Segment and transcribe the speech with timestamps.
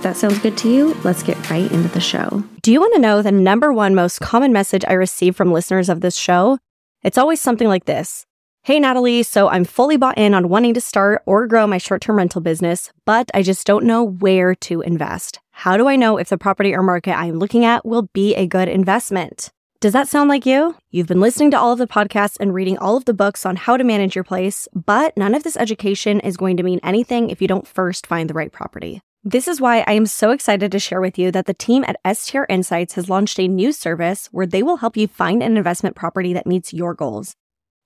[0.00, 2.42] If that sounds good to you, let's get right into the show.
[2.62, 5.90] Do you want to know the number one most common message I receive from listeners
[5.90, 6.56] of this show?
[7.02, 8.24] It's always something like this
[8.62, 12.00] Hey, Natalie, so I'm fully bought in on wanting to start or grow my short
[12.00, 15.38] term rental business, but I just don't know where to invest.
[15.50, 18.46] How do I know if the property or market I'm looking at will be a
[18.46, 19.50] good investment?
[19.80, 20.76] Does that sound like you?
[20.90, 23.56] You've been listening to all of the podcasts and reading all of the books on
[23.56, 27.28] how to manage your place, but none of this education is going to mean anything
[27.28, 29.02] if you don't first find the right property.
[29.24, 32.16] This is why I am so excited to share with you that the team at
[32.16, 35.94] STR Insights has launched a new service where they will help you find an investment
[35.94, 37.36] property that meets your goals.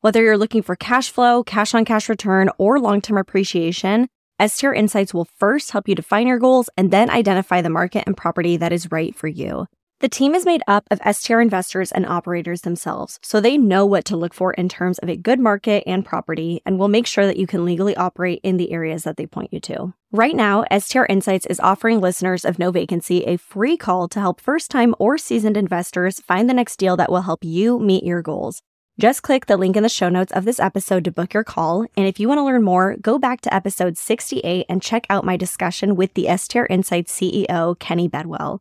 [0.01, 4.07] Whether you're looking for cash flow, cash on cash return, or long term appreciation,
[4.41, 8.17] STR Insights will first help you define your goals and then identify the market and
[8.17, 9.67] property that is right for you.
[10.01, 14.05] The team is made up of STR investors and operators themselves, so they know what
[14.07, 17.27] to look for in terms of a good market and property and will make sure
[17.27, 19.95] that you can legally operate in the areas that they point you to.
[20.13, 24.41] Right now, STR Insights is offering listeners of No Vacancy a free call to help
[24.41, 28.21] first time or seasoned investors find the next deal that will help you meet your
[28.21, 28.63] goals.
[29.01, 31.83] Just click the link in the show notes of this episode to book your call.
[31.97, 35.25] And if you want to learn more, go back to episode 68 and check out
[35.25, 38.61] my discussion with the STR Insights CEO, Kenny Bedwell.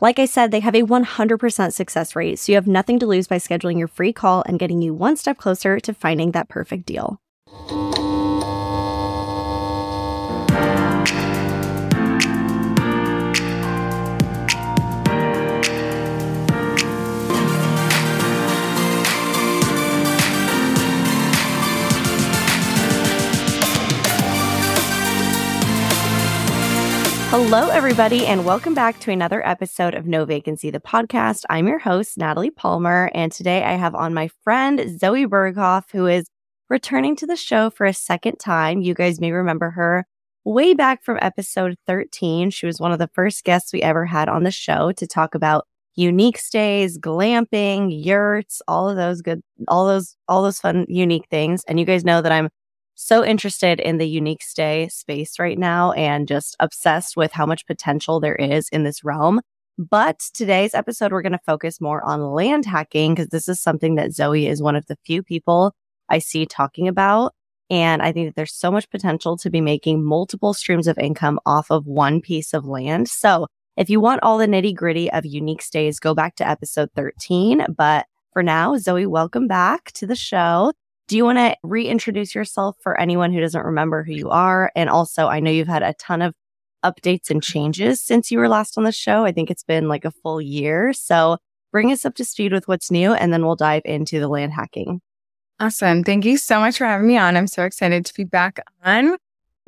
[0.00, 3.26] Like I said, they have a 100% success rate, so you have nothing to lose
[3.26, 6.86] by scheduling your free call and getting you one step closer to finding that perfect
[6.86, 7.20] deal.
[27.30, 31.44] Hello, everybody, and welcome back to another episode of No Vacancy, the podcast.
[31.50, 36.06] I'm your host, Natalie Palmer, and today I have on my friend Zoey Berghoff, who
[36.06, 36.24] is
[36.70, 38.80] returning to the show for a second time.
[38.80, 40.06] You guys may remember her
[40.46, 42.48] way back from episode 13.
[42.48, 45.34] She was one of the first guests we ever had on the show to talk
[45.34, 45.66] about
[45.96, 51.62] unique stays, glamping, yurts, all of those good, all those, all those fun, unique things.
[51.68, 52.48] And you guys know that I'm
[53.00, 57.64] so interested in the unique stay space right now and just obsessed with how much
[57.64, 59.40] potential there is in this realm.
[59.78, 63.94] But today's episode, we're going to focus more on land hacking because this is something
[63.94, 65.76] that Zoey is one of the few people
[66.08, 67.34] I see talking about.
[67.70, 71.38] And I think that there's so much potential to be making multiple streams of income
[71.46, 73.06] off of one piece of land.
[73.06, 76.90] So if you want all the nitty gritty of unique stays, go back to episode
[76.96, 77.64] 13.
[77.76, 80.72] But for now, Zoey, welcome back to the show.
[81.08, 84.70] Do you want to reintroduce yourself for anyone who doesn't remember who you are?
[84.76, 86.34] And also, I know you've had a ton of
[86.84, 89.24] updates and changes since you were last on the show.
[89.24, 90.92] I think it's been like a full year.
[90.92, 91.38] So
[91.72, 94.52] bring us up to speed with what's new, and then we'll dive into the land
[94.52, 95.00] hacking.
[95.58, 96.04] Awesome.
[96.04, 97.38] Thank you so much for having me on.
[97.38, 99.16] I'm so excited to be back on.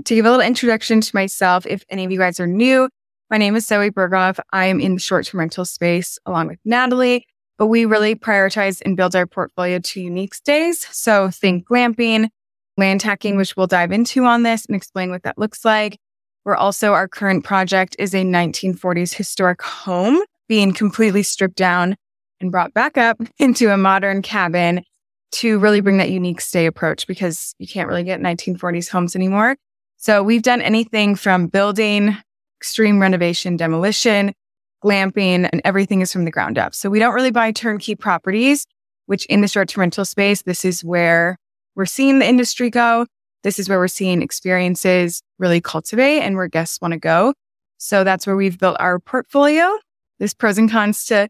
[0.04, 2.90] To give a little introduction to myself, if any of you guys are new,
[3.30, 4.38] my name is Zoey Berghoff.
[4.52, 7.26] I am in the short term rental space along with Natalie
[7.60, 10.86] but we really prioritize and build our portfolio to unique stays.
[10.92, 12.30] So think glamping,
[12.78, 15.98] land hacking, which we'll dive into on this and explain what that looks like.
[16.46, 21.96] We're also, our current project is a 1940s historic home being completely stripped down
[22.40, 24.82] and brought back up into a modern cabin
[25.32, 29.54] to really bring that unique stay approach because you can't really get 1940s homes anymore.
[29.98, 32.16] So we've done anything from building,
[32.58, 34.32] extreme renovation, demolition,
[34.82, 36.74] glamping, and everything is from the ground up.
[36.74, 38.66] So we don't really buy turnkey properties,
[39.06, 41.36] which in the short term rental space, this is where
[41.76, 43.06] we're seeing the industry go.
[43.42, 47.34] This is where we're seeing experiences really cultivate and where guests want to go.
[47.78, 49.78] So that's where we've built our portfolio.
[50.18, 51.28] There's pros and cons to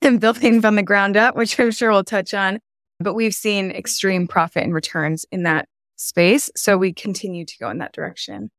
[0.18, 2.60] building from the ground up, which I'm sure we'll touch on.
[2.98, 6.50] But we've seen extreme profit and returns in that space.
[6.56, 8.50] So we continue to go in that direction.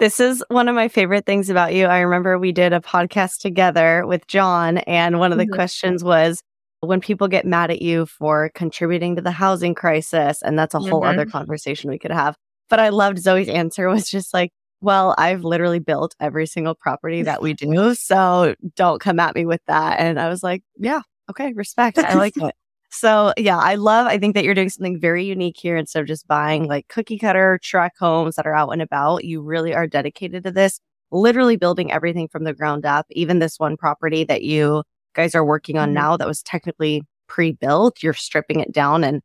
[0.00, 1.84] This is one of my favorite things about you.
[1.84, 5.52] I remember we did a podcast together with John, and one of the mm-hmm.
[5.52, 6.42] questions was
[6.80, 10.40] when people get mad at you for contributing to the housing crisis.
[10.40, 11.18] And that's a whole mm-hmm.
[11.18, 12.34] other conversation we could have.
[12.70, 17.20] But I loved Zoey's answer was just like, well, I've literally built every single property
[17.24, 17.94] that we do.
[17.94, 20.00] So don't come at me with that.
[20.00, 21.98] And I was like, yeah, okay, respect.
[21.98, 22.54] I like it.
[22.90, 26.08] So yeah, I love, I think that you're doing something very unique here instead of
[26.08, 29.24] just buying like cookie cutter tract homes that are out and about.
[29.24, 30.80] You really are dedicated to this.
[31.10, 33.06] literally building everything from the ground up.
[33.10, 34.82] Even this one property that you
[35.14, 35.94] guys are working on mm-hmm.
[35.94, 39.22] now that was technically pre-built, you're stripping it down and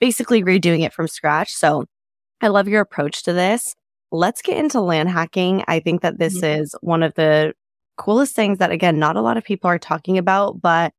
[0.00, 1.52] basically redoing it from scratch.
[1.52, 1.84] So
[2.40, 3.74] I love your approach to this.
[4.10, 5.64] Let's get into land hacking.
[5.68, 6.62] I think that this mm-hmm.
[6.62, 7.52] is one of the
[7.96, 10.92] coolest things that again, not a lot of people are talking about, but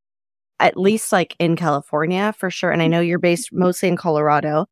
[0.59, 2.71] at least like in California for sure.
[2.71, 4.65] And I know you're based mostly in Colorado,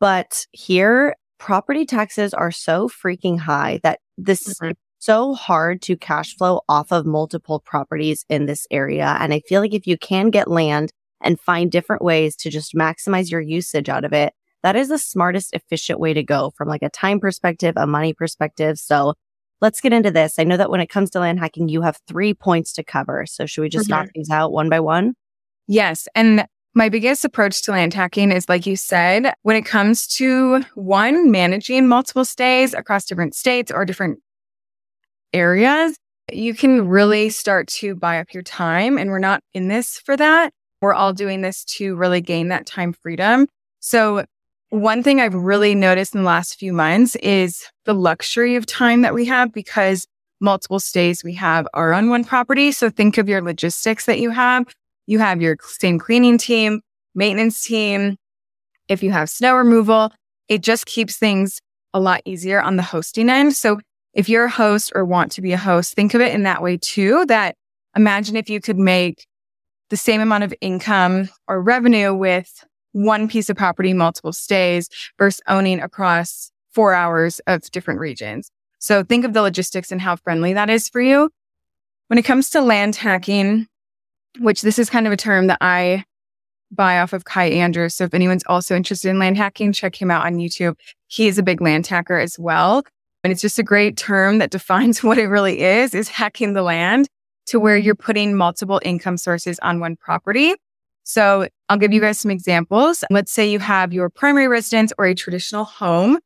[0.00, 4.70] but here property taxes are so freaking high that this mm-hmm.
[4.70, 9.16] is so hard to cash flow off of multiple properties in this area.
[9.20, 12.74] And I feel like if you can get land and find different ways to just
[12.74, 14.32] maximize your usage out of it,
[14.62, 18.14] that is the smartest, efficient way to go from like a time perspective, a money
[18.14, 18.78] perspective.
[18.78, 19.12] So
[19.60, 20.38] let's get into this.
[20.38, 23.26] I know that when it comes to land hacking, you have three points to cover.
[23.26, 24.04] So should we just mm-hmm.
[24.04, 25.14] knock these out one by one?
[25.66, 26.08] Yes.
[26.14, 30.64] And my biggest approach to land hacking is, like you said, when it comes to
[30.74, 34.18] one, managing multiple stays across different states or different
[35.32, 35.96] areas,
[36.32, 38.98] you can really start to buy up your time.
[38.98, 40.52] And we're not in this for that.
[40.80, 43.46] We're all doing this to really gain that time freedom.
[43.80, 44.24] So,
[44.70, 49.02] one thing I've really noticed in the last few months is the luxury of time
[49.02, 50.08] that we have because
[50.40, 52.72] multiple stays we have are on one property.
[52.72, 54.66] So, think of your logistics that you have
[55.06, 56.80] you have your same cleaning team,
[57.14, 58.16] maintenance team.
[58.88, 60.12] If you have snow removal,
[60.48, 61.60] it just keeps things
[61.92, 63.54] a lot easier on the hosting end.
[63.54, 63.80] So
[64.12, 66.62] if you're a host or want to be a host, think of it in that
[66.62, 67.24] way too.
[67.26, 67.56] That
[67.96, 69.26] imagine if you could make
[69.90, 75.40] the same amount of income or revenue with one piece of property, multiple stays versus
[75.48, 78.50] owning across four hours of different regions.
[78.78, 81.30] So think of the logistics and how friendly that is for you.
[82.08, 83.66] When it comes to land hacking,
[84.38, 86.04] which this is kind of a term that I
[86.70, 87.94] buy off of Kai Andrews.
[87.94, 90.76] So if anyone's also interested in land hacking, check him out on YouTube.
[91.06, 92.84] He is a big land hacker as well.
[93.22, 96.62] And it's just a great term that defines what it really is, is hacking the
[96.62, 97.08] land
[97.46, 100.54] to where you're putting multiple income sources on one property.
[101.04, 103.04] So I'll give you guys some examples.
[103.10, 106.18] Let's say you have your primary residence or a traditional home.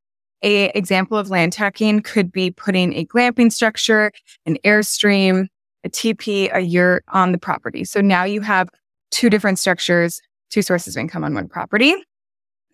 [0.45, 4.13] A example of land hacking could be putting a glamping structure,
[4.47, 5.49] an airstream,
[5.88, 7.85] a TP a yurt on the property.
[7.85, 8.69] So now you have
[9.11, 10.20] two different structures,
[10.50, 11.94] two sources of income on one property.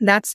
[0.01, 0.35] That's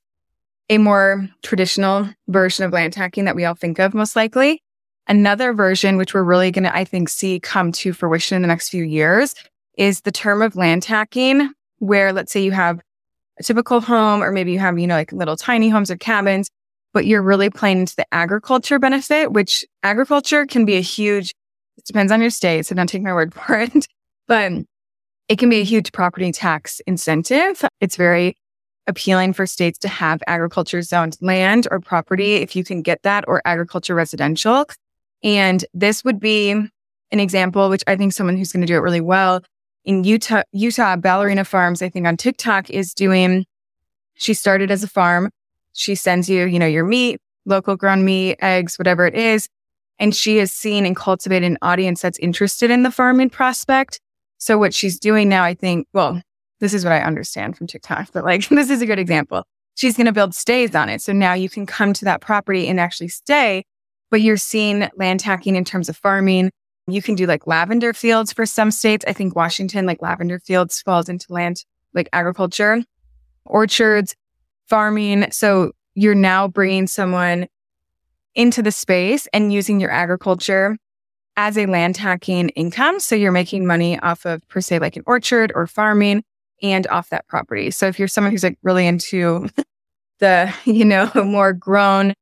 [0.69, 4.63] a more traditional version of land hacking that we all think of most likely.
[5.07, 8.47] Another version, which we're really going to, I think, see come to fruition in the
[8.47, 9.33] next few years
[9.77, 12.79] is the term of land hacking, where let's say you have
[13.39, 16.49] a typical home, or maybe you have, you know, like little tiny homes or cabins,
[16.93, 21.33] but you're really playing into the agriculture benefit, which agriculture can be a huge
[21.79, 23.87] it depends on your state, so don't take my word for it.
[24.27, 24.51] But
[25.27, 27.63] it can be a huge property tax incentive.
[27.81, 28.35] It's very
[28.87, 33.23] appealing for states to have agriculture zoned land or property if you can get that
[33.27, 34.65] or agriculture residential.
[35.23, 38.81] And this would be an example, which I think someone who's going to do it
[38.81, 39.41] really well
[39.85, 43.45] in Utah, Utah Ballerina Farms, I think on TikTok is doing,
[44.15, 45.29] she started as a farm.
[45.73, 49.47] She sends you, you know, your meat, local ground meat, eggs, whatever it is.
[49.99, 53.99] And she has seen and cultivated an audience that's interested in the farming prospect.
[54.37, 56.21] So what she's doing now, I think, well,
[56.59, 59.43] this is what I understand from TikTok, but like, this is a good example.
[59.75, 61.01] She's going to build stays on it.
[61.01, 63.63] So now you can come to that property and actually stay,
[64.09, 66.51] but you're seeing land hacking in terms of farming.
[66.87, 69.05] You can do like lavender fields for some states.
[69.07, 71.63] I think Washington, like lavender fields falls into land,
[71.93, 72.83] like agriculture,
[73.45, 74.15] orchards,
[74.67, 75.31] farming.
[75.31, 77.47] So you're now bringing someone
[78.39, 80.77] into the space and using your agriculture
[81.35, 83.01] as a land hacking income.
[83.01, 86.23] So you're making money off of per se like an orchard or farming
[86.61, 87.69] and off that property.
[87.69, 89.49] So if you're someone who's like really into
[90.19, 92.13] the, you know, more grown,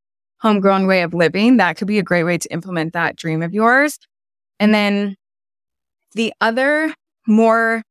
[0.42, 3.54] homegrown way of living, that could be a great way to implement that dream of
[3.54, 4.00] yours.
[4.60, 5.18] And then
[6.16, 6.96] the other
[7.28, 7.84] more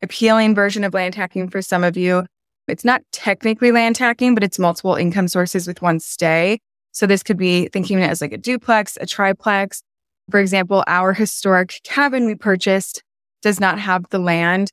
[0.00, 2.24] appealing version of land hacking for some of you,
[2.68, 6.58] it's not technically land hacking, but it's multiple income sources with one stay.
[6.96, 9.82] So this could be thinking of it as like a duplex, a triplex.
[10.30, 13.02] For example, our historic cabin we purchased
[13.42, 14.70] does not have the land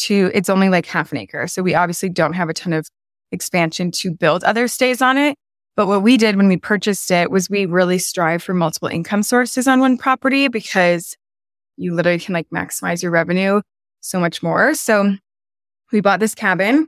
[0.00, 1.46] to, it's only like half an acre.
[1.46, 2.86] So we obviously don't have a ton of
[3.32, 5.34] expansion to build other stays on it.
[5.74, 9.22] But what we did when we purchased it was we really strive for multiple income
[9.22, 11.16] sources on one property because
[11.78, 13.62] you literally can like maximize your revenue
[14.02, 14.74] so much more.
[14.74, 15.16] So
[15.90, 16.86] we bought this cabin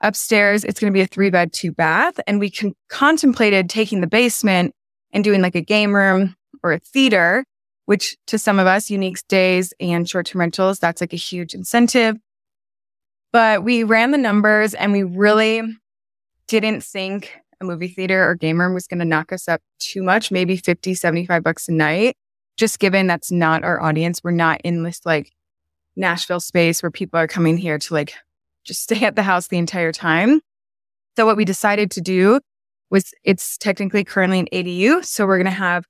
[0.00, 2.18] Upstairs, it's going to be a three bed, two bath.
[2.26, 4.74] And we con- contemplated taking the basement
[5.12, 7.44] and doing like a game room or a theater,
[7.86, 11.54] which to some of us, unique stays and short term rentals, that's like a huge
[11.54, 12.16] incentive.
[13.32, 15.62] But we ran the numbers and we really
[16.48, 20.02] didn't think a movie theater or game room was going to knock us up too
[20.02, 22.16] much, maybe 50, 75 bucks a night
[22.60, 24.22] just given that's not our audience.
[24.22, 25.32] We're not in this like
[25.96, 28.12] Nashville space where people are coming here to like
[28.64, 30.40] just stay at the house the entire time.
[31.16, 32.40] So what we decided to do
[32.90, 35.04] was it's technically currently an ADU.
[35.04, 35.84] So we're going to have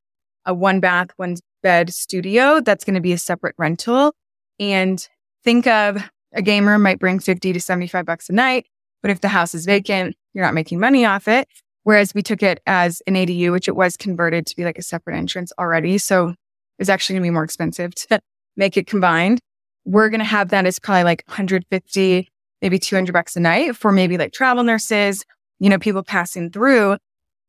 [0.44, 4.14] a one bath, one bed studio that's going to be a separate rental.
[4.58, 5.06] And
[5.44, 6.02] think of
[6.34, 8.66] a gamer might bring 50 to 75 bucks a night.
[9.02, 11.48] But if the house is vacant, you're not making money off it.
[11.84, 14.82] Whereas we took it as an ADU, which it was converted to be like a
[14.82, 15.96] separate entrance already.
[15.98, 16.34] So
[16.78, 18.20] it's actually going to be more expensive to
[18.56, 19.40] make it combined.
[19.86, 22.28] We're going to have that as probably like 150,
[22.62, 25.24] maybe 200 bucks a night for maybe like travel nurses,
[25.58, 26.96] you know, people passing through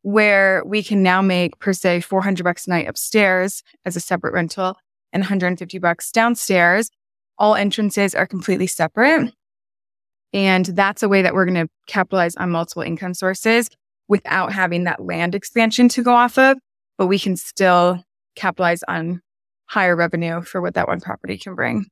[0.04, 4.34] where we can now make per se 400 bucks a night upstairs as a separate
[4.34, 4.76] rental
[5.14, 6.90] and 150 bucks downstairs.
[7.38, 9.34] All entrances are completely separate.
[10.34, 13.70] And that's a way that we're going to capitalize on multiple income sources
[14.08, 16.58] without having that land expansion to go off of,
[16.98, 18.04] but we can still
[18.36, 19.22] capitalize on
[19.66, 21.86] higher revenue for what that one property can bring.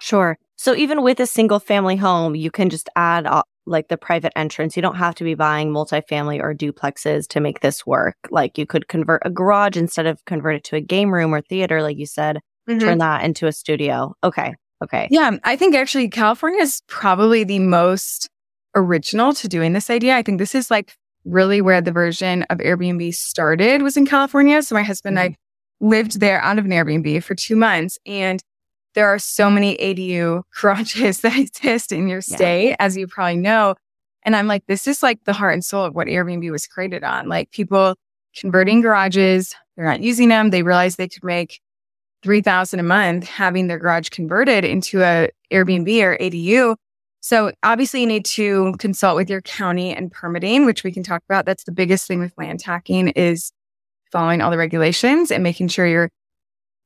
[0.00, 0.36] Sure.
[0.56, 4.32] So even with a single family home, you can just add uh, like the private
[4.36, 4.76] entrance.
[4.76, 8.16] You don't have to be buying multifamily or duplexes to make this work.
[8.30, 11.40] Like you could convert a garage instead of convert it to a game room or
[11.42, 12.78] theater, like you said, mm-hmm.
[12.78, 14.14] turn that into a studio.
[14.24, 14.54] Okay.
[14.82, 15.08] Okay.
[15.10, 15.32] Yeah.
[15.44, 18.28] I think actually California is probably the most
[18.74, 20.16] original to doing this idea.
[20.16, 20.94] I think this is like
[21.24, 24.62] really where the version of Airbnb started was in California.
[24.62, 25.26] So my husband mm-hmm.
[25.26, 25.88] and I mm-hmm.
[25.88, 28.42] lived there out of an Airbnb for two months and
[28.96, 32.76] there are so many ADU garages that exist in your state, yeah.
[32.80, 33.76] as you probably know.
[34.24, 37.04] And I'm like, this is like the heart and soul of what Airbnb was created
[37.04, 37.28] on.
[37.28, 37.94] Like people
[38.34, 40.50] converting garages, they're not using them.
[40.50, 41.60] They realize they could make
[42.24, 46.74] 3000 a month having their garage converted into a Airbnb or ADU.
[47.20, 51.22] So obviously you need to consult with your county and permitting, which we can talk
[51.28, 51.44] about.
[51.44, 53.52] That's the biggest thing with land hacking is
[54.10, 56.10] following all the regulations and making sure you're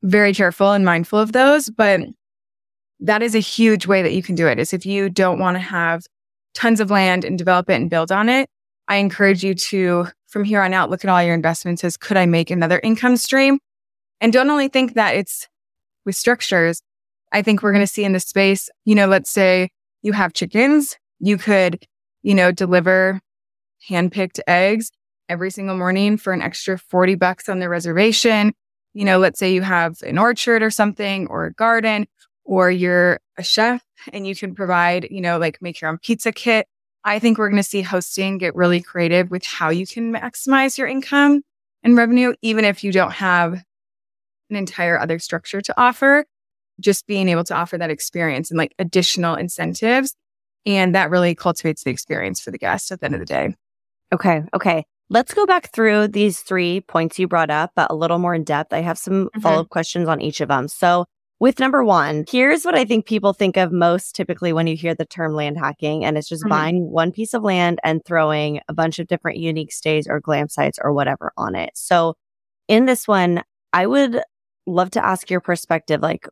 [0.02, 1.69] very careful and mindful of those.
[1.71, 2.00] But
[3.00, 5.57] that is a huge way that you can do it is if you don't want
[5.57, 6.04] to have
[6.54, 8.49] tons of land and develop it and build on it.
[8.88, 12.16] I encourage you to, from here on out, look at all your investments as could
[12.16, 13.59] I make another income stream?
[14.21, 15.49] And don't only think that it's
[16.04, 16.83] with structures.
[17.33, 19.71] I think we're going to see in the space, you know, let's say
[20.02, 21.87] you have chickens, you could,
[22.23, 23.21] you know, deliver
[23.88, 24.90] handpicked eggs
[25.28, 28.52] every single morning for an extra 40 bucks on the reservation
[28.94, 32.06] you know, let's say you have an orchard or something or a garden,
[32.44, 36.32] or you're a chef and you can provide, you know, like make your own pizza
[36.32, 36.66] kit.
[37.04, 40.76] I think we're going to see hosting get really creative with how you can maximize
[40.76, 41.42] your income
[41.82, 43.54] and revenue, even if you don't have
[44.50, 46.26] an entire other structure to offer.
[46.80, 50.16] Just being able to offer that experience and like additional incentives.
[50.64, 53.54] And that really cultivates the experience for the guest at the end of the day.
[54.12, 54.42] Okay.
[54.54, 54.85] Okay.
[55.12, 58.44] Let's go back through these three points you brought up, but a little more in
[58.44, 58.72] depth.
[58.72, 59.40] I have some mm-hmm.
[59.40, 60.68] follow up questions on each of them.
[60.68, 61.04] So,
[61.40, 64.94] with number one, here's what I think people think of most typically when you hear
[64.94, 66.50] the term land hacking, and it's just mm-hmm.
[66.50, 70.48] buying one piece of land and throwing a bunch of different unique stays or glam
[70.48, 71.70] sites or whatever on it.
[71.74, 72.14] So,
[72.68, 74.22] in this one, I would
[74.64, 76.00] love to ask your perspective.
[76.02, 76.28] Like,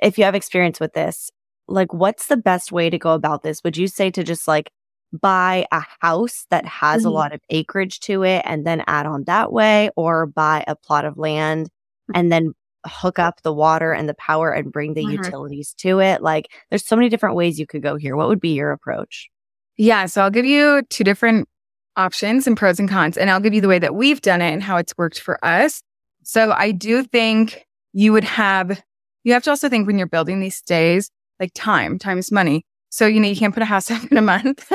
[0.00, 1.30] if you have experience with this,
[1.68, 3.62] like, what's the best way to go about this?
[3.64, 4.70] Would you say to just like
[5.12, 7.08] buy a house that has mm-hmm.
[7.08, 10.76] a lot of acreage to it and then add on that way, or buy a
[10.76, 11.68] plot of land
[12.10, 12.18] mm.
[12.18, 12.52] and then
[12.86, 15.22] hook up the water and the power and bring the mm-hmm.
[15.22, 16.22] utilities to it.
[16.22, 18.16] Like there's so many different ways you could go here.
[18.16, 19.28] What would be your approach?
[19.76, 20.06] Yeah.
[20.06, 21.48] So I'll give you two different
[21.96, 24.52] options and pros and cons, and I'll give you the way that we've done it
[24.52, 25.82] and how it's worked for us.
[26.22, 28.82] So I do think you would have,
[29.24, 32.64] you have to also think when you're building these stays, like time, time is money.
[32.90, 34.70] So, you know, you can't put a house up in a month.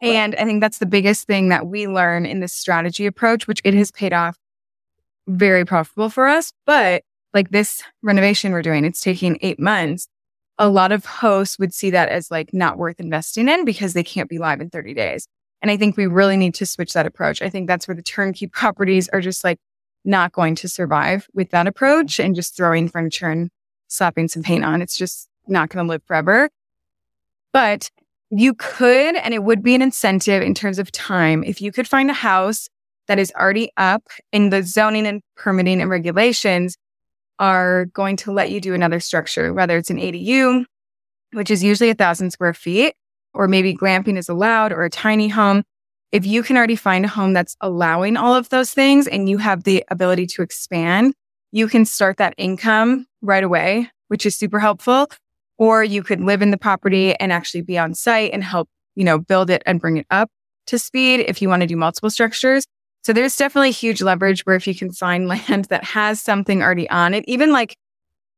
[0.00, 3.60] And I think that's the biggest thing that we learn in this strategy approach, which
[3.64, 4.38] it has paid off
[5.26, 6.52] very profitable for us.
[6.66, 7.02] But
[7.34, 10.08] like this renovation we're doing, it's taking eight months.
[10.58, 14.02] A lot of hosts would see that as like not worth investing in because they
[14.02, 15.28] can't be live in 30 days.
[15.62, 17.42] And I think we really need to switch that approach.
[17.42, 19.58] I think that's where the turnkey properties are just like
[20.04, 23.50] not going to survive with that approach and just throwing furniture and
[23.88, 24.80] slapping some paint on.
[24.80, 26.50] It's just not going to live forever.
[27.52, 27.90] But
[28.30, 31.88] you could, and it would be an incentive in terms of time, if you could
[31.88, 32.68] find a house
[33.06, 36.76] that is already up in the zoning and permitting and regulations
[37.38, 40.64] are going to let you do another structure, whether it's an ADU,
[41.32, 42.94] which is usually a thousand square feet,
[43.32, 45.62] or maybe glamping is allowed or a tiny home.
[46.12, 49.38] If you can already find a home that's allowing all of those things and you
[49.38, 51.14] have the ability to expand,
[51.52, 55.08] you can start that income right away, which is super helpful
[55.58, 59.04] or you could live in the property and actually be on site and help, you
[59.04, 60.30] know, build it and bring it up
[60.68, 62.64] to speed if you want to do multiple structures.
[63.02, 66.88] So there's definitely huge leverage where if you can find land that has something already
[66.88, 67.76] on it, even like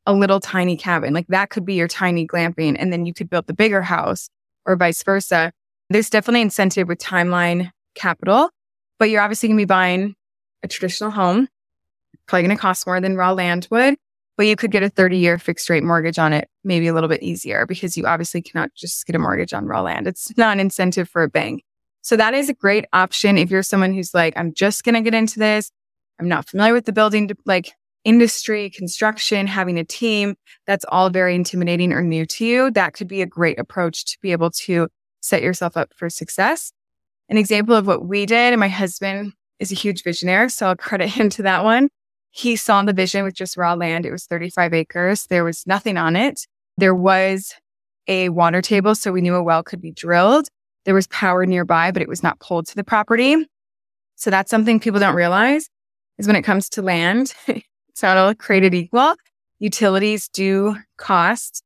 [0.07, 3.29] a little tiny cabin, like that could be your tiny glamping, and then you could
[3.29, 4.31] build the bigger house
[4.65, 5.53] or vice versa.
[5.91, 8.51] There's definitely incentive with timeline capital,
[8.99, 10.15] but you're obviously going to be buying
[10.63, 11.49] a traditional home,
[12.27, 13.97] probably going to cost more than raw land would,
[14.41, 17.11] but you could get a 30 year fixed rate mortgage on it, maybe a little
[17.11, 20.07] bit easier because you obviously cannot just get a mortgage on raw land.
[20.07, 21.63] It's not an incentive for a bank.
[22.01, 25.03] So that is a great option if you're someone who's like, I'm just going to
[25.03, 25.71] get into this.
[26.19, 30.37] I'm not familiar with the building, like industry, construction, having a team.
[30.67, 32.71] That's all very intimidating or new to you.
[32.71, 34.89] That could be a great approach to be able to
[35.21, 36.73] set yourself up for success.
[37.29, 40.77] An example of what we did, and my husband is a huge visionary, so I'll
[40.77, 41.91] credit him to that one.
[42.31, 44.07] He saw the vision with just raw land.
[44.07, 45.27] It was 35 acres.
[45.29, 46.47] There was nothing on it.
[46.77, 47.55] There was
[48.07, 50.49] a water table, so we knew a well could be drilled.
[50.85, 53.37] There was power nearby, but it was not pulled to the property.
[54.17, 55.69] So that's something people don't realize
[56.19, 59.15] is when it comes to land, it's not all created equal.
[59.59, 61.65] Utilities do cost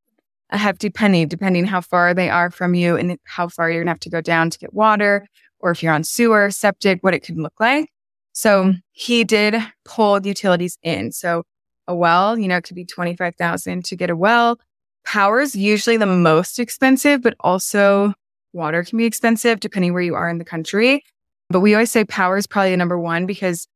[0.50, 3.90] a hefty penny, depending how far they are from you and how far you're gonna
[3.90, 5.26] have to go down to get water,
[5.58, 7.90] or if you're on sewer, septic, what it could look like.
[8.34, 11.12] So he did pull the utilities in.
[11.12, 11.44] So
[11.86, 14.58] a well, you know, it could be 25,000 to get a well.
[15.04, 18.12] Power is usually the most expensive, but also
[18.52, 21.04] water can be expensive depending where you are in the country.
[21.48, 23.68] But we always say power is probably the number one because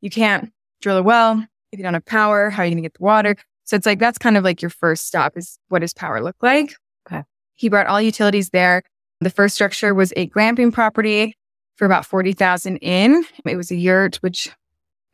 [0.00, 0.50] you can't
[0.80, 2.50] drill a well if you don't have power.
[2.50, 3.36] How are you going to get the water?
[3.64, 6.36] So it's like that's kind of like your first stop is what does power look
[6.42, 6.74] like?
[7.06, 7.22] Okay.
[7.54, 8.82] He brought all utilities there.
[9.20, 11.36] The first structure was a glamping property
[11.80, 13.24] for about 40,000 in.
[13.46, 14.50] It was a yurt, which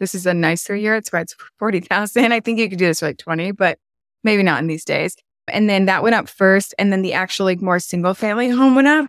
[0.00, 1.06] this is a nicer yurt.
[1.06, 2.32] So it's 40,000.
[2.32, 3.78] I think you could do this for like 20, but
[4.25, 5.14] maybe not in these days.
[5.46, 6.75] And then that went up first.
[6.76, 9.08] And then the actual like more single family home went up.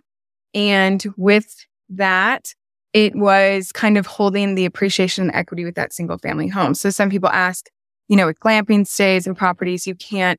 [0.54, 2.54] And with that,
[2.92, 6.74] it was kind of holding the appreciation and equity with that single family home.
[6.74, 7.66] So some people ask,
[8.06, 10.38] you know, with glamping stays and properties, you can't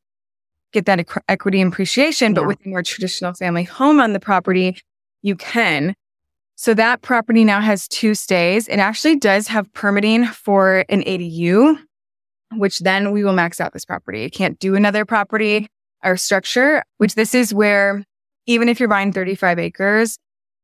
[0.71, 4.79] get that equity and appreciation, but with a more traditional family home on the property,
[5.21, 5.95] you can.
[6.62, 8.67] So that property now has two stays.
[8.67, 11.80] It actually does have permitting for an ADU,
[12.52, 14.24] which then we will max out this property.
[14.24, 15.69] It can't do another property
[16.04, 18.04] or structure, which this is where
[18.45, 20.17] even if you're buying 35 acres,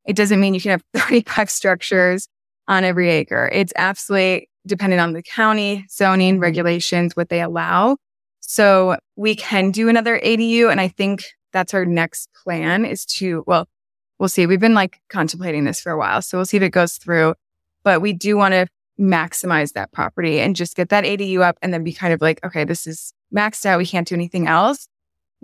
[0.05, 2.27] it doesn't mean you can have 35 structures
[2.67, 3.49] on every acre.
[3.53, 7.95] It's absolutely dependent on the county zoning regulations, what they allow.
[8.41, 10.69] So we can do another ADU.
[10.69, 13.69] And I think that's our next plan is to, well,
[14.19, 14.45] we'll see.
[14.45, 16.21] We've been like contemplating this for a while.
[16.21, 17.35] So we'll see if it goes through,
[17.83, 18.67] but we do want to
[18.99, 22.43] maximize that property and just get that ADU up and then be kind of like,
[22.45, 23.77] okay, this is maxed out.
[23.77, 24.87] We can't do anything else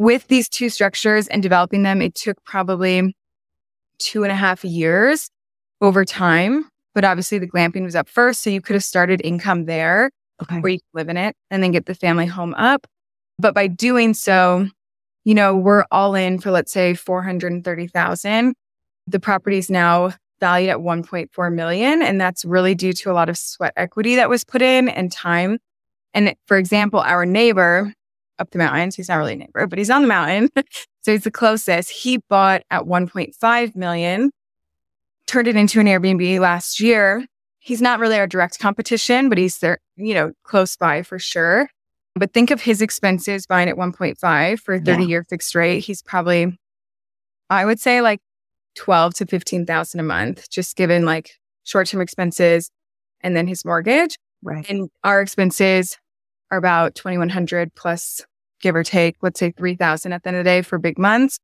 [0.01, 3.15] with these two structures and developing them, it took probably
[3.99, 5.29] two and a half years
[5.79, 6.67] over time.
[6.95, 8.41] But obviously the glamping was up first.
[8.41, 10.09] So you could have started income there
[10.41, 10.59] okay.
[10.59, 12.87] where you could live in it and then get the family home up.
[13.37, 14.67] But by doing so,
[15.23, 18.55] you know, we're all in for let's say 430,000.
[19.11, 22.01] The property is now valued at 1.4 million.
[22.01, 25.11] And that's really due to a lot of sweat equity that was put in and
[25.11, 25.59] time.
[26.13, 27.93] And for example, our neighbor
[28.41, 28.95] up the mountains.
[28.95, 30.49] He's not really a neighbor, but he's on the mountain.
[31.01, 31.89] so he's the closest.
[31.89, 34.31] He bought at 1.5 million,
[35.27, 37.25] turned it into an Airbnb last year.
[37.59, 41.69] He's not really our direct competition, but he's there, you know, close by for sure.
[42.15, 45.81] But think of his expenses buying at 1.5 for a 30 year fixed rate.
[45.81, 46.57] He's probably,
[47.49, 48.19] I would say like
[48.75, 51.31] 12 to 15,000 a month, just given like
[51.63, 52.69] short term expenses
[53.21, 54.17] and then his mortgage.
[54.43, 54.67] Right.
[54.69, 55.97] And our expenses
[56.49, 58.21] are about 2100 plus
[58.61, 61.39] give or take, let's say 3000 at the end of the day for big months.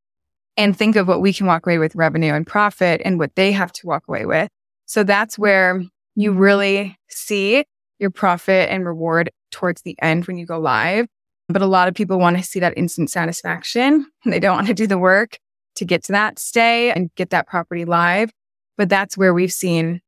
[0.55, 3.51] And think of what we can walk away with revenue and profit and what they
[3.51, 4.49] have to walk away with.
[4.85, 5.83] So that's where
[6.15, 7.63] you really see
[7.99, 11.05] your profit and reward towards the end when you go live.
[11.47, 14.07] But a lot of people want to see that instant satisfaction.
[14.25, 15.37] They don't want to do the work
[15.77, 18.31] to get to that stay and get that property live.
[18.77, 20.01] But that's where we've seen,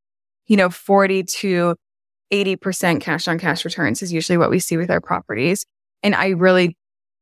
[0.47, 1.75] you know, 40 to
[2.31, 5.65] 80% cash on cash returns is usually what we see with our properties.
[6.03, 6.77] And I really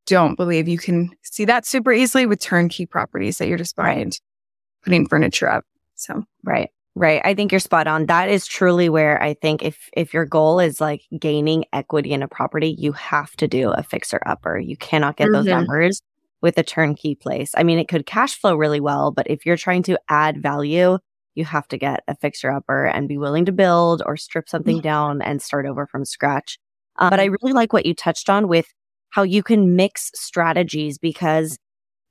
[0.05, 4.12] don't believe you can see that super easily with turnkey properties that you're just buying,
[4.83, 5.65] putting furniture up.
[5.95, 6.69] So, right.
[6.95, 7.21] Right.
[7.23, 8.07] I think you're spot on.
[8.07, 12.23] That is truly where I think if if your goal is like gaining equity in
[12.23, 14.57] a property, you have to do a fixer upper.
[14.57, 15.33] You cannot get mm-hmm.
[15.33, 16.01] those numbers
[16.41, 17.52] with a turnkey place.
[17.56, 21.00] I mean, it could cash flow really well, but if you're trying to add value,
[21.36, 24.82] you have to get a fixer upper and be willing to build or strip something
[24.82, 26.58] down and start over from scratch.
[26.97, 28.67] Um, but I really like what you touched on with
[29.12, 31.58] how you can mix strategies because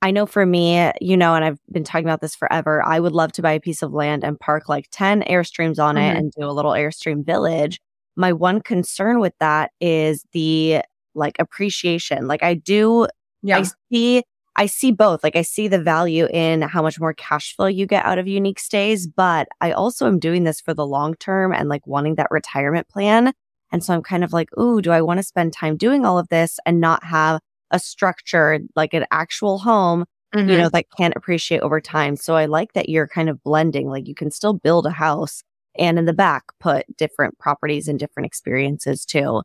[0.01, 3.13] I know for me, you know, and I've been talking about this forever, I would
[3.13, 6.15] love to buy a piece of land and park like 10 Airstreams on mm-hmm.
[6.15, 7.79] it and do a little Airstream village.
[8.15, 10.81] My one concern with that is the
[11.15, 12.27] like appreciation.
[12.27, 13.07] Like I do,
[13.41, 13.59] yeah.
[13.59, 14.23] I see,
[14.55, 15.23] I see both.
[15.23, 18.27] Like I see the value in how much more cash flow you get out of
[18.27, 22.15] unique stays, but I also am doing this for the long term and like wanting
[22.15, 23.33] that retirement plan.
[23.71, 26.17] And so I'm kind of like, ooh, do I want to spend time doing all
[26.17, 27.39] of this and not have
[27.71, 30.49] a structure, like an actual home, mm-hmm.
[30.49, 32.15] you know, that can't appreciate over time.
[32.15, 35.43] So I like that you're kind of blending, like you can still build a house
[35.77, 39.41] and in the back put different properties and different experiences too.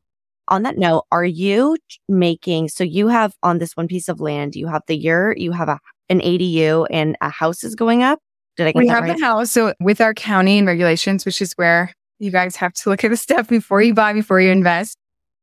[0.53, 4.55] On that note, are you making, so you have on this one piece of land,
[4.55, 5.79] you have the yurt, you have a,
[6.11, 8.19] an ADU and a house is going up.
[8.57, 9.17] Did I get we have right?
[9.17, 9.51] the house.
[9.51, 13.11] So with our county and regulations, which is where you guys have to look at
[13.11, 14.99] the stuff before you buy, before you invest.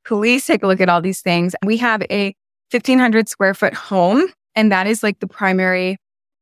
[0.06, 1.56] Please take a look at all these things.
[1.66, 2.36] We have a
[2.72, 4.28] 1500 square foot home.
[4.56, 5.98] And that is like the primary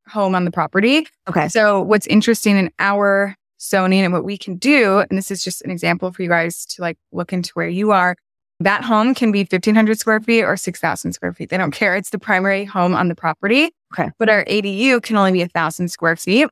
[0.08, 1.08] home on the property.
[1.30, 1.48] Okay.
[1.48, 5.62] So what's interesting in our zoning and what we can do, and this is just
[5.62, 8.16] an example for you guys to like look into where you are.
[8.60, 11.50] That home can be 1500 square feet or 6000 square feet.
[11.50, 11.96] They don't care.
[11.96, 13.72] It's the primary home on the property.
[13.94, 14.12] Okay.
[14.18, 16.50] But our ADU can only be a thousand square feet.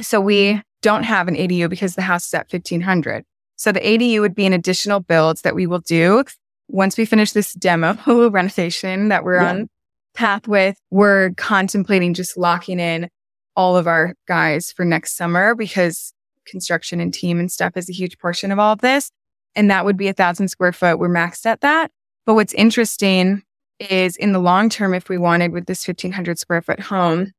[0.00, 3.24] So we don't have an ADU because the house is at 1500.
[3.56, 6.24] So the ADU would be an additional build that we will do
[6.68, 7.96] once we finish this demo
[8.30, 9.50] renovation that we're yeah.
[9.50, 9.68] on
[10.14, 13.08] path with, we're contemplating just locking in
[13.56, 16.12] all of our guys for next summer because
[16.46, 19.10] construction and team and stuff is a huge portion of all of this.
[19.54, 20.98] And that would be a thousand square foot.
[20.98, 21.90] We're maxed at that.
[22.26, 23.42] But what's interesting
[23.80, 27.32] is in the long term, if we wanted with this 1500 square foot home,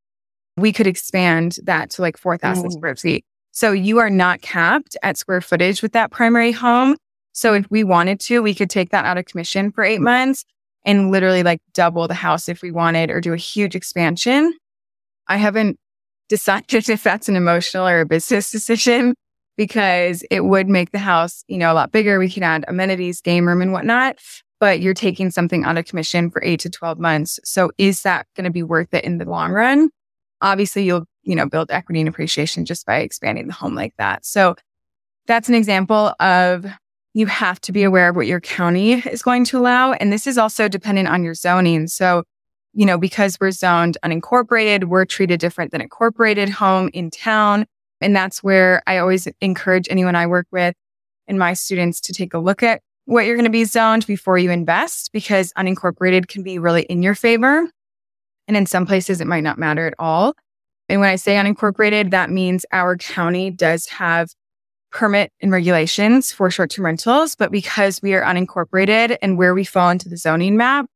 [0.57, 2.71] we could expand that to like 4,000 mm.
[2.71, 3.25] square feet.
[3.51, 6.97] So you are not capped at square footage with that primary home.
[7.33, 10.45] So if we wanted to, we could take that out of commission for eight months
[10.85, 14.53] and literally like double the house if we wanted or do a huge expansion.
[15.27, 15.77] I haven't
[16.27, 19.15] decided if that's an emotional or a business decision
[19.59, 22.17] because it would make the house, you know, a lot bigger.
[22.17, 24.17] We can add amenities, game room and whatnot,
[24.61, 27.41] but you're taking something out of commission for eight to 12 months.
[27.43, 29.89] So is that going to be worth it in the long run?
[30.41, 34.25] Obviously you'll, you know, build equity and appreciation just by expanding the home like that.
[34.25, 34.55] So
[35.27, 36.65] that's an example of
[37.13, 39.91] you have to be aware of what your county is going to allow.
[39.91, 41.87] And this is also dependent on your zoning.
[41.87, 42.23] So,
[42.71, 47.65] you know, because we're zoned unincorporated, we're treated different than a incorporated home in town.
[48.01, 50.75] And that's where I always encourage anyone I work with
[51.27, 54.37] and my students to take a look at what you're going to be zoned before
[54.37, 57.67] you invest because unincorporated can be really in your favor.
[58.47, 60.35] And in some places, it might not matter at all.
[60.87, 64.29] And when I say unincorporated, that means our county does have
[64.91, 69.63] permit and regulations for short term rentals, but because we are unincorporated and where we
[69.63, 70.87] fall into the zoning map,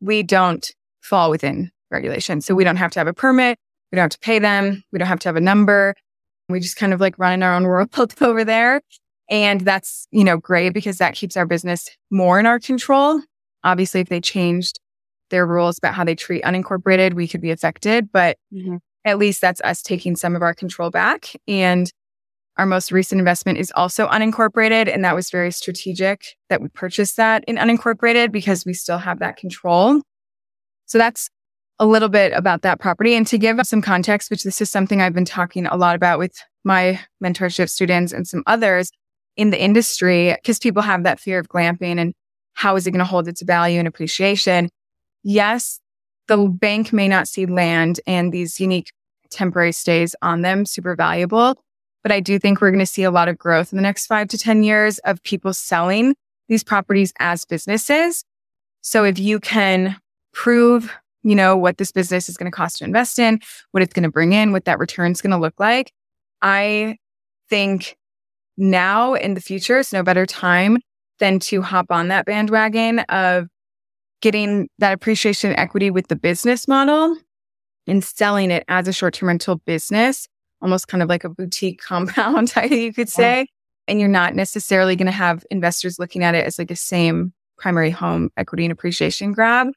[0.00, 2.40] we don't fall within regulation.
[2.40, 3.58] So we don't have to have a permit.
[3.90, 4.82] We don't have to pay them.
[4.92, 5.94] We don't have to have a number.
[6.48, 8.80] We just kind of like run in our own world over there.
[9.30, 13.20] And that's, you know, great because that keeps our business more in our control.
[13.62, 14.80] Obviously, if they changed
[15.30, 18.76] their rules about how they treat unincorporated, we could be affected, but mm-hmm.
[19.04, 21.32] at least that's us taking some of our control back.
[21.46, 21.90] And
[22.56, 24.92] our most recent investment is also unincorporated.
[24.92, 29.20] And that was very strategic that we purchased that in unincorporated because we still have
[29.20, 30.00] that control.
[30.86, 31.28] So that's
[31.80, 33.14] a little bit about that property.
[33.14, 36.18] And to give some context, which this is something I've been talking a lot about
[36.18, 36.32] with
[36.64, 38.90] my mentorship students and some others
[39.36, 42.14] in the industry, because people have that fear of glamping and
[42.54, 44.68] how is it going to hold its value and appreciation?
[45.22, 45.78] Yes,
[46.26, 48.90] the bank may not see land and these unique
[49.30, 51.62] temporary stays on them super valuable,
[52.02, 54.06] but I do think we're going to see a lot of growth in the next
[54.06, 56.16] five to 10 years of people selling
[56.48, 58.24] these properties as businesses.
[58.80, 59.96] So if you can
[60.32, 63.40] prove, you know, what this business is going to cost to invest in,
[63.72, 65.92] what it's going to bring in, what that return is going to look like,
[66.42, 66.96] I
[67.50, 67.96] think
[68.56, 70.78] now in the future is no better time
[71.18, 73.48] than to hop on that bandwagon of
[74.20, 77.16] getting that appreciation equity with the business model
[77.86, 80.28] and selling it as a short term rental business
[80.60, 83.40] almost kind of like a boutique compound, you could say.
[83.40, 83.44] Yeah.
[83.86, 87.32] And you're not necessarily going to have investors looking at it as like a same
[87.56, 89.68] primary home equity and appreciation grab.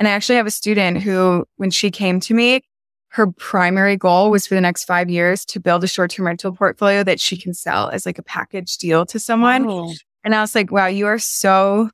[0.00, 2.62] And I actually have a student who, when she came to me,
[3.08, 6.52] her primary goal was for the next five years to build a short term rental
[6.52, 9.66] portfolio that she can sell as like a package deal to someone.
[9.68, 9.92] Oh.
[10.24, 11.90] And I was like, wow, you are so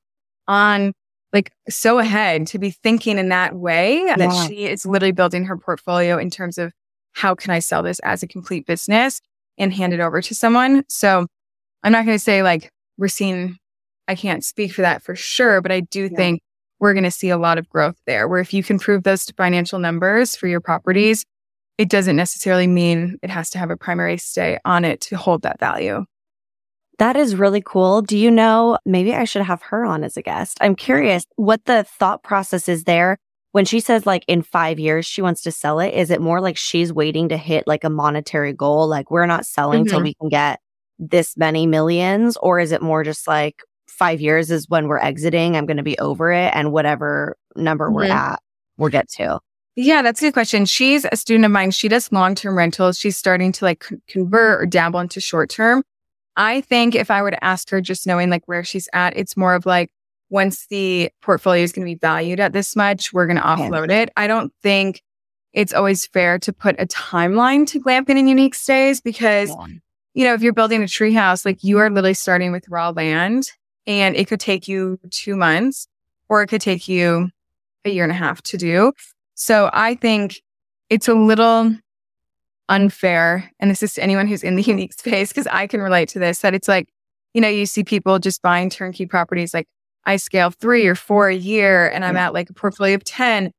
[0.46, 0.92] on
[1.32, 4.16] like so ahead to be thinking in that way yeah.
[4.16, 6.72] that she is literally building her portfolio in terms of
[7.12, 9.20] how can I sell this as a complete business
[9.58, 10.84] and hand it over to someone?
[10.88, 11.26] So
[11.82, 13.56] I'm not going to say like we're seeing,
[14.06, 16.16] I can't speak for that for sure, but I do yeah.
[16.16, 16.40] think
[16.78, 18.28] we're going to see a lot of growth there.
[18.28, 21.24] Where if you can prove those financial numbers for your properties,
[21.78, 25.42] it doesn't necessarily mean it has to have a primary stay on it to hold
[25.42, 26.04] that value.
[26.98, 28.00] That is really cool.
[28.00, 30.56] Do you know, maybe I should have her on as a guest.
[30.62, 33.18] I'm curious what the thought process is there
[33.52, 35.92] when she says like in five years she wants to sell it.
[35.92, 38.88] Is it more like she's waiting to hit like a monetary goal?
[38.88, 39.90] Like we're not selling mm-hmm.
[39.90, 40.60] till we can get
[40.98, 42.38] this many millions?
[42.38, 43.62] Or is it more just like
[43.96, 45.56] five years is when we're exiting?
[45.56, 47.94] I'm going to be over it and whatever number mm-hmm.
[47.94, 48.40] we're at,
[48.76, 49.40] we'll get to.
[49.78, 50.64] Yeah, that's a good question.
[50.64, 51.70] She's a student of mine.
[51.70, 52.98] She does long term rentals.
[52.98, 55.82] She's starting to like convert or dabble into short term.
[56.36, 59.36] I think if I were to ask her, just knowing like where she's at, it's
[59.36, 59.90] more of like
[60.30, 63.90] once the portfolio is going to be valued at this much, we're going to offload
[63.90, 64.02] yeah.
[64.02, 64.12] it.
[64.16, 65.02] I don't think
[65.52, 69.66] it's always fair to put a timeline to glamping and unique stays because, yeah.
[70.14, 73.50] you know, if you're building a treehouse, like you are literally starting with raw land
[73.86, 75.86] and it could take you two months
[76.28, 77.30] or it could take you
[77.84, 78.92] a year and a half to do.
[79.34, 80.42] So I think
[80.90, 81.74] it's a little
[82.68, 83.50] unfair.
[83.60, 86.18] And this is to anyone who's in the unique space, because I can relate to
[86.18, 86.88] this, that it's like,
[87.34, 89.68] you know, you see people just buying turnkey properties like
[90.04, 93.50] I scale three or four a year and I'm at like a portfolio of 10.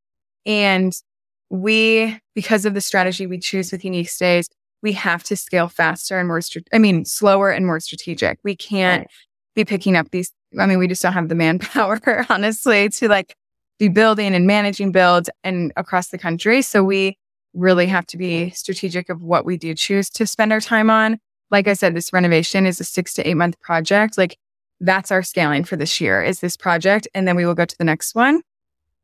[0.46, 0.94] And
[1.50, 4.48] we, because of the strategy we choose with unique stays,
[4.82, 6.40] we have to scale faster and more,
[6.74, 8.40] I mean, slower and more strategic.
[8.44, 9.08] We can't.
[9.58, 10.32] Be picking up these.
[10.58, 13.36] I mean, we just don't have the manpower, honestly, to like
[13.80, 16.62] be building and managing builds and across the country.
[16.62, 17.18] So we
[17.54, 21.20] really have to be strategic of what we do choose to spend our time on.
[21.50, 24.18] Like I said, this renovation is a six to eight month project.
[24.18, 24.38] Like
[24.80, 27.08] that's our scaling for this year is this project.
[27.16, 28.42] And then we will go to the next one.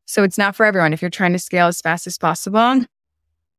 [0.06, 0.92] So it's not for everyone.
[0.92, 2.84] If you're trying to scale as fast as possible,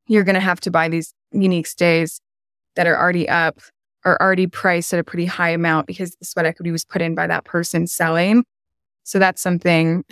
[0.07, 2.21] you're going to have to buy these unique stays
[2.75, 3.59] that are already up
[4.05, 7.15] or already priced at a pretty high amount because the sweat equity was put in
[7.15, 8.45] by that person selling.
[9.03, 10.05] So that's something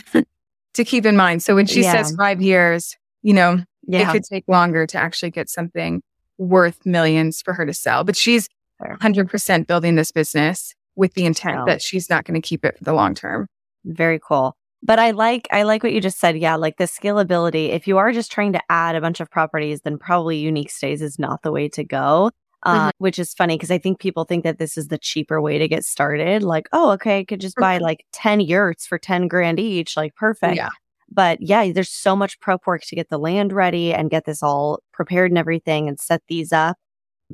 [0.74, 1.44] to keep in mind.
[1.44, 1.92] So when she yeah.
[1.94, 4.10] says five years, you know, yeah.
[4.10, 6.02] it could take longer to actually get something
[6.38, 8.04] worth millions for her to sell.
[8.04, 8.50] But she's
[8.82, 12.84] 100% building this business with the intent that she's not going to keep it for
[12.84, 13.48] the long term.
[13.86, 14.56] Very cool.
[14.86, 16.38] But I like I like what you just said.
[16.38, 17.70] Yeah, like the scalability.
[17.70, 21.02] If you are just trying to add a bunch of properties, then probably unique stays
[21.02, 22.32] is not the way to go.
[22.66, 22.90] Uh, mm-hmm.
[22.98, 25.68] Which is funny because I think people think that this is the cheaper way to
[25.68, 26.44] get started.
[26.44, 27.84] Like, oh, okay, I could just buy mm-hmm.
[27.84, 29.98] like 10 yurts for 10 grand each.
[29.98, 30.56] Like, perfect.
[30.56, 30.70] Yeah.
[31.12, 34.42] But yeah, there's so much prep work to get the land ready and get this
[34.42, 36.78] all prepared and everything and set these up.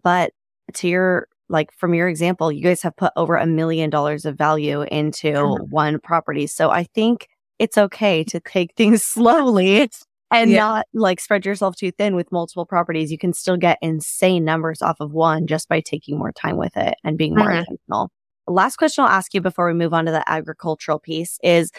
[0.02, 0.32] But
[0.76, 4.36] to your, like from your example, you guys have put over a million dollars of
[4.36, 5.63] value into mm-hmm.
[5.70, 6.48] one property.
[6.48, 7.28] So I think
[7.60, 9.89] it's okay to take things slowly
[10.32, 10.60] and yeah.
[10.60, 13.12] not like spread yourself too thin with multiple properties.
[13.12, 16.76] You can still get insane numbers off of one just by taking more time with
[16.78, 17.60] it and being more mm-hmm.
[17.60, 18.12] intentional.
[18.48, 21.72] Last question I'll ask you before we move on to the agricultural piece is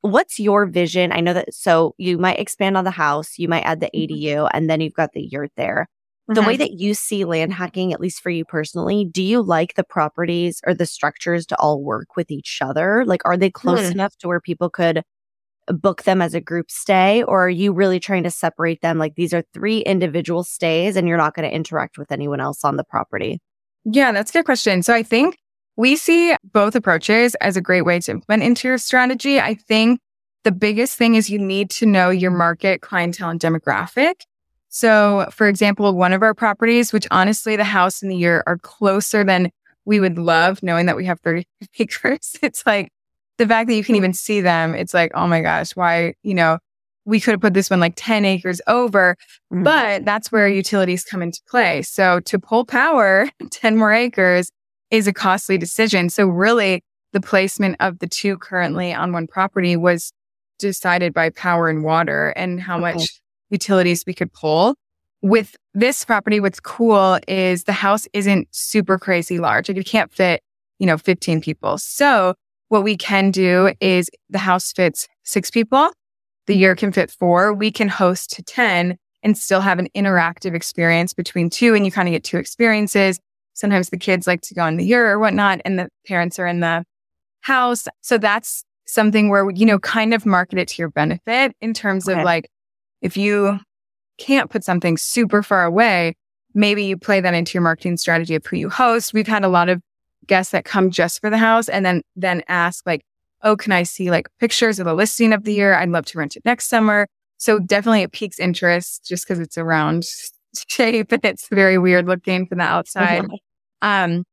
[0.00, 1.12] what's your vision?
[1.12, 4.22] I know that so you might expand on the house, you might add the ADU,
[4.22, 4.56] mm-hmm.
[4.56, 5.88] and then you've got the yurt there.
[6.28, 6.62] The way mm-hmm.
[6.62, 10.60] that you see land hacking, at least for you personally, do you like the properties
[10.66, 13.04] or the structures to all work with each other?
[13.06, 13.92] Like, are they close mm.
[13.92, 15.04] enough to where people could
[15.72, 17.22] book them as a group stay?
[17.22, 18.98] Or are you really trying to separate them?
[18.98, 22.64] Like, these are three individual stays and you're not going to interact with anyone else
[22.64, 23.40] on the property?
[23.84, 24.82] Yeah, that's a good question.
[24.82, 25.38] So I think
[25.76, 29.40] we see both approaches as a great way to implement into your strategy.
[29.40, 30.00] I think
[30.44, 34.14] the biggest thing is you need to know your market, clientele, and demographic.
[34.68, 38.58] So, for example, one of our properties, which honestly, the house and the yurt are
[38.58, 39.50] closer than
[39.84, 41.46] we would love, knowing that we have 30
[41.78, 42.36] acres.
[42.42, 42.90] It's like
[43.38, 46.34] the fact that you can even see them, it's like, oh my gosh, why, you
[46.34, 46.58] know,
[47.04, 49.16] we could have put this one like 10 acres over,
[49.52, 49.62] mm-hmm.
[49.62, 51.82] but that's where utilities come into play.
[51.82, 54.50] So to pull power 10 more acres,
[54.90, 56.08] is a costly decision.
[56.08, 60.12] So really the placement of the two currently on one property was
[60.58, 62.94] decided by power and water and how okay.
[62.94, 63.20] much
[63.50, 64.74] utilities we could pull.
[65.22, 69.68] With this property, what's cool is the house isn't super crazy large.
[69.68, 70.40] Like you can't fit,
[70.78, 71.78] you know, 15 people.
[71.78, 72.34] So
[72.68, 75.90] what we can do is the house fits six people.
[76.46, 77.52] The yurt can fit four.
[77.52, 81.74] We can host to 10 and still have an interactive experience between two.
[81.74, 83.20] And you kind of get two experiences
[83.56, 86.46] sometimes the kids like to go in the yurt or whatnot, and the parents are
[86.46, 86.84] in the
[87.40, 87.88] house.
[88.02, 92.08] So that's something where, you know, kind of market it to your benefit in terms
[92.08, 92.20] okay.
[92.20, 92.48] of like,
[93.02, 93.58] if you
[94.18, 96.14] can't put something super far away,
[96.54, 99.12] maybe you play that into your marketing strategy of who you host.
[99.12, 99.82] We've had a lot of
[100.26, 103.04] guests that come just for the house and then, then ask like,
[103.42, 105.76] oh, can I see like pictures of the listing of the yurt?
[105.76, 107.06] I'd love to rent it next summer.
[107.38, 110.04] So definitely it piques interest just because it's a round
[110.68, 113.26] shape and it's very weird looking from the outside.
[113.82, 114.24] Um,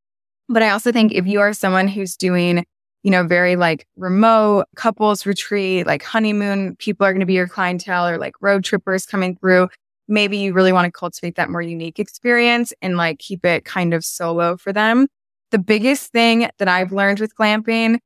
[0.49, 2.65] but I also think if you are someone who's doing
[3.03, 7.47] you know, very like remote couples retreat, like honeymoon people are going to be your
[7.47, 9.67] clientele or like road trippers coming through.
[10.07, 13.93] Maybe you really want to cultivate that more unique experience and like keep it kind
[13.93, 15.07] of solo for them.
[15.53, 17.99] The biggest thing that I've learned with glamping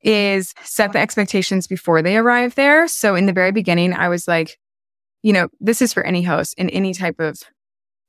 [0.00, 2.88] is set the expectations before they arrive there.
[2.88, 4.56] So in the very beginning, I was like,
[5.22, 7.42] you know, this is for any host in any type of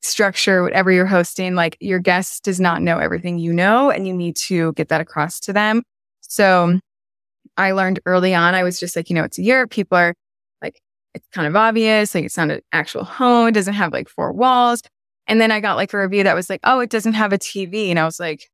[0.01, 4.13] structure, whatever you're hosting, like your guest does not know everything you know, and you
[4.13, 5.83] need to get that across to them.
[6.21, 6.79] So
[7.57, 9.71] I learned early on, I was just like, you know, it's a Europe.
[9.71, 10.13] People are
[10.61, 10.79] like,
[11.13, 12.15] it's kind of obvious.
[12.15, 13.49] Like it's not an actual home.
[13.49, 14.81] It doesn't have like four walls.
[15.27, 17.37] And then I got like a review that was like, oh, it doesn't have a
[17.37, 17.89] TV.
[17.89, 18.47] And I was like,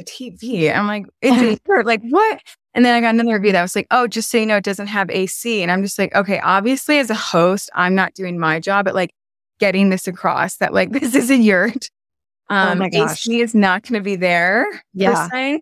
[0.00, 0.74] a TV.
[0.74, 2.40] I'm like, it's a like what?
[2.74, 4.64] And then I got another review that was like, oh, just so you know, it
[4.64, 5.62] doesn't have AC.
[5.62, 8.94] And I'm just like, okay, obviously as a host, I'm not doing my job at
[8.94, 9.12] like
[9.58, 11.90] getting this across that like this is a yurt.
[12.48, 13.28] Oh um, oh my gosh.
[13.28, 14.66] AC is not going to be there.
[14.92, 15.58] Yeah.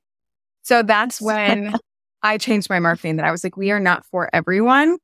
[0.63, 1.75] So that's when
[2.23, 4.99] I changed my marketing that I was like, we are not for everyone.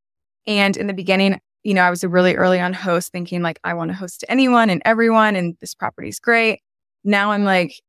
[0.47, 3.59] And in the beginning, you know, I was a really early on host thinking like,
[3.64, 6.61] I want to host to anyone and everyone, and this property is great.
[7.03, 7.81] Now I'm like,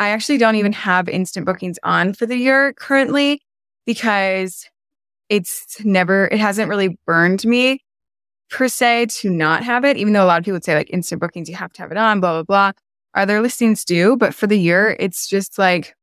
[0.00, 3.42] I actually don't even have instant bookings on for the yurt currently
[3.84, 4.66] because
[5.28, 7.84] it's never, it hasn't really burned me
[8.48, 10.88] per se to not have it, even though a lot of people would say like
[10.90, 12.72] instant bookings, you have to have it on, blah, blah, blah.
[13.14, 15.94] Other listings do, but for the yurt, it's just like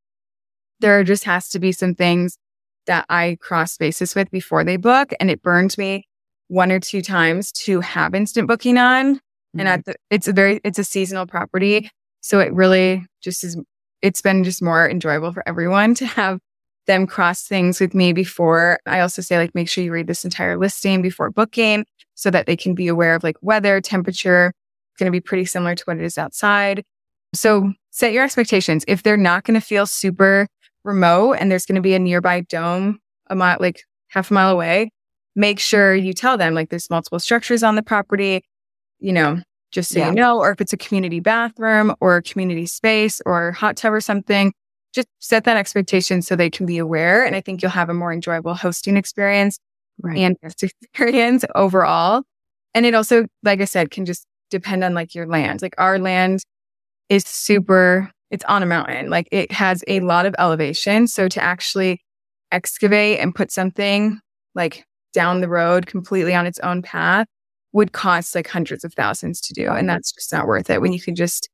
[0.80, 2.38] there just has to be some things
[2.86, 5.12] that I cross basis with before they book.
[5.20, 6.08] And it burned me
[6.50, 9.16] one or two times to have instant booking on.
[9.16, 9.60] Mm-hmm.
[9.60, 11.90] And at the, it's a very, it's a seasonal property.
[12.22, 13.58] So it really just is,
[14.02, 16.40] it's been just more enjoyable for everyone to have
[16.86, 18.80] them cross things with me before.
[18.86, 22.46] I also say like, make sure you read this entire listing before booking so that
[22.46, 24.54] they can be aware of like weather, temperature.
[24.92, 26.84] It's going to be pretty similar to what it is outside.
[27.36, 28.86] So set your expectations.
[28.88, 30.48] If they're not going to feel super
[30.84, 34.52] remote and there's going to be a nearby dome a mile, like half a mile
[34.52, 34.90] away,
[35.36, 38.44] make sure you tell them like there's multiple structures on the property,
[39.00, 40.10] you know, just so yeah.
[40.10, 43.94] you know, or if it's a community bathroom or a community space or hot tub
[43.94, 44.54] or something,
[44.94, 47.26] just set that expectation so they can be aware.
[47.26, 49.60] And I think you'll have a more enjoyable hosting experience
[50.02, 50.18] right.
[50.18, 52.24] and guest experience overall.
[52.74, 55.62] And it also, like I said, can just depend on like your land.
[55.62, 56.42] Like our land
[57.10, 59.10] is super, it's on a mountain.
[59.10, 61.08] Like it has a lot of elevation.
[61.08, 62.02] So to actually
[62.52, 64.20] excavate and put something
[64.56, 67.28] like down the road completely on its own path
[67.74, 69.70] would cost like hundreds of thousands to do.
[69.70, 71.50] And that's just not worth it when you can just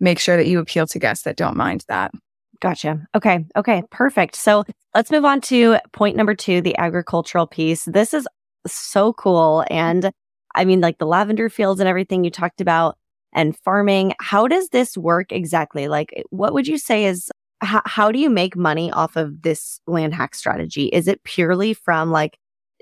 [0.00, 2.12] make sure that you appeal to guests that don't mind that.
[2.60, 3.06] Gotcha.
[3.14, 3.44] Okay.
[3.56, 3.82] Okay.
[3.90, 4.36] Perfect.
[4.36, 4.64] So
[4.94, 7.84] let's move on to point number two, the agricultural piece.
[7.84, 8.26] This is
[8.66, 9.64] so cool.
[9.70, 10.10] And
[10.54, 12.96] I mean, like the lavender fields and everything you talked about
[13.32, 14.14] and farming.
[14.20, 15.88] How does this work exactly?
[15.88, 19.80] Like, what would you say is how, how do you make money off of this
[19.86, 20.86] land hack strategy?
[20.86, 22.38] Is it purely from like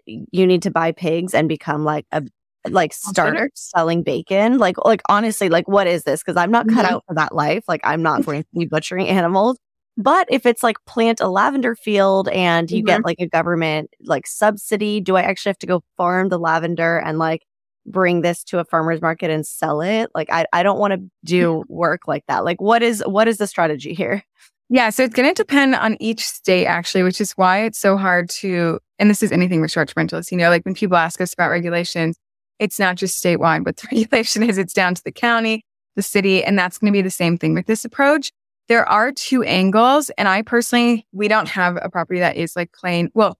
[0.06, 2.22] you need to buy pigs and become like a
[2.68, 4.58] like start selling bacon?
[4.58, 6.22] Like, like honestly, like what is this?
[6.22, 6.94] Because I'm not cut mm-hmm.
[6.94, 7.64] out for that life.
[7.68, 9.58] Like, I'm not going to be butchering animals.
[9.96, 12.86] But if it's like plant a lavender field and you mm-hmm.
[12.86, 16.98] get like a government like subsidy, do I actually have to go farm the lavender
[16.98, 17.42] and like
[17.86, 20.10] bring this to a farmer's market and sell it?
[20.14, 22.44] Like I, I don't want to do work like that.
[22.44, 24.24] Like what is what is the strategy here?
[24.70, 27.96] Yeah, so it's going to depend on each state actually, which is why it's so
[27.96, 31.20] hard to and this is anything with short-term rentals, you know, like when people ask
[31.20, 32.16] us about regulations,
[32.58, 35.64] it's not just statewide what the regulation is, it's down to the county,
[35.96, 38.30] the city, and that's going to be the same thing with this approach
[38.68, 40.10] there are two angles.
[40.16, 43.10] And I personally, we don't have a property that is like plain.
[43.14, 43.38] Well,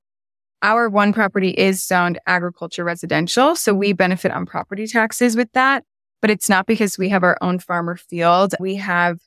[0.63, 3.57] our one property is zoned agriculture residential.
[3.57, 5.85] So we benefit on property taxes with that.
[6.21, 8.55] But it's not because we have our own farmer field.
[8.59, 9.19] We have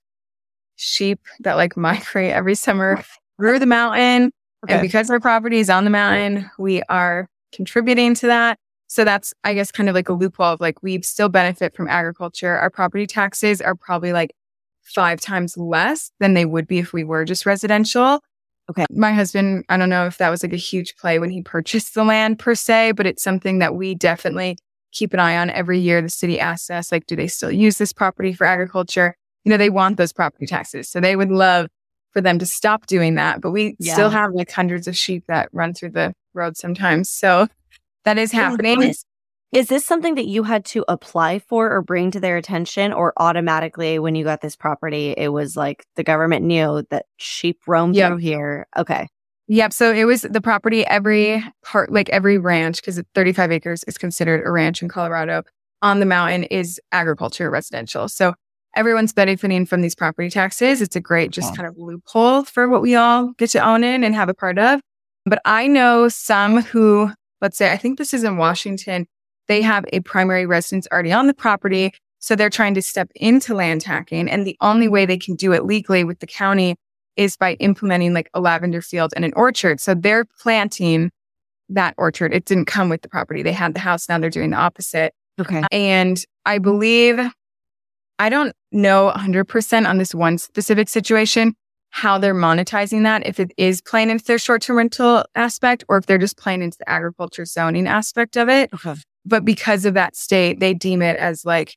[0.75, 3.03] sheep that like migrate every summer
[3.37, 4.31] through the mountain.
[4.65, 4.75] Okay.
[4.75, 8.57] And because our property is on the mountain, we are contributing to that.
[8.87, 11.87] So that's, I guess, kind of like a loophole of like we still benefit from
[11.89, 12.55] agriculture.
[12.55, 14.33] Our property taxes are probably like
[14.81, 18.21] five times less than they would be if we were just residential.
[18.69, 18.85] Okay.
[18.89, 21.93] My husband, I don't know if that was like a huge play when he purchased
[21.93, 24.57] the land per se, but it's something that we definitely
[24.91, 26.01] keep an eye on every year.
[26.01, 29.15] The city asks us, like, do they still use this property for agriculture?
[29.43, 30.89] You know, they want those property taxes.
[30.89, 31.67] So they would love
[32.11, 33.41] for them to stop doing that.
[33.41, 33.93] But we yeah.
[33.93, 37.09] still have like hundreds of sheep that run through the road sometimes.
[37.09, 37.47] So
[38.07, 38.93] that is happening.
[39.53, 43.13] Is this something that you had to apply for or bring to their attention, or
[43.17, 47.93] automatically when you got this property, it was like the government knew that sheep roam
[47.93, 48.09] yep.
[48.09, 48.67] through here?
[48.75, 49.07] Okay.
[49.47, 49.71] Yep.
[49.71, 54.45] So it was the property, every part, like every ranch, because 35 acres is considered
[54.45, 55.43] a ranch in Colorado
[55.81, 58.09] on the mountain is agriculture residential.
[58.09, 58.33] So
[58.75, 60.81] everyone's benefiting from these property taxes.
[60.81, 64.03] It's a great just kind of loophole for what we all get to own in
[64.03, 64.81] and have a part of.
[65.25, 67.11] But I know some who,
[67.41, 69.07] let's say, I think this is in Washington,
[69.47, 71.93] they have a primary residence already on the property.
[72.19, 74.29] So they're trying to step into land hacking.
[74.29, 76.75] And the only way they can do it legally with the county
[77.15, 79.79] is by implementing like a lavender field and an orchard.
[79.79, 81.11] So they're planting
[81.69, 82.33] that orchard.
[82.33, 83.43] It didn't come with the property.
[83.43, 84.07] They had the house.
[84.07, 85.13] Now they're doing the opposite.
[85.39, 85.63] Okay.
[85.71, 87.19] And I believe,
[88.19, 91.53] I don't know 100% on this one specific situation,
[91.89, 95.97] how they're monetizing that, if it is playing into their short term rental aspect or
[95.97, 98.69] if they're just playing into the agriculture zoning aspect of it.
[98.73, 98.95] Okay.
[99.25, 101.75] But because of that state, they deem it as like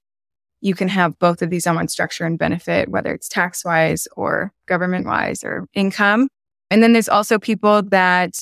[0.61, 4.07] you can have both of these on one structure and benefit, whether it's tax wise
[4.17, 6.29] or government wise or income.
[6.71, 8.35] And then there's also people that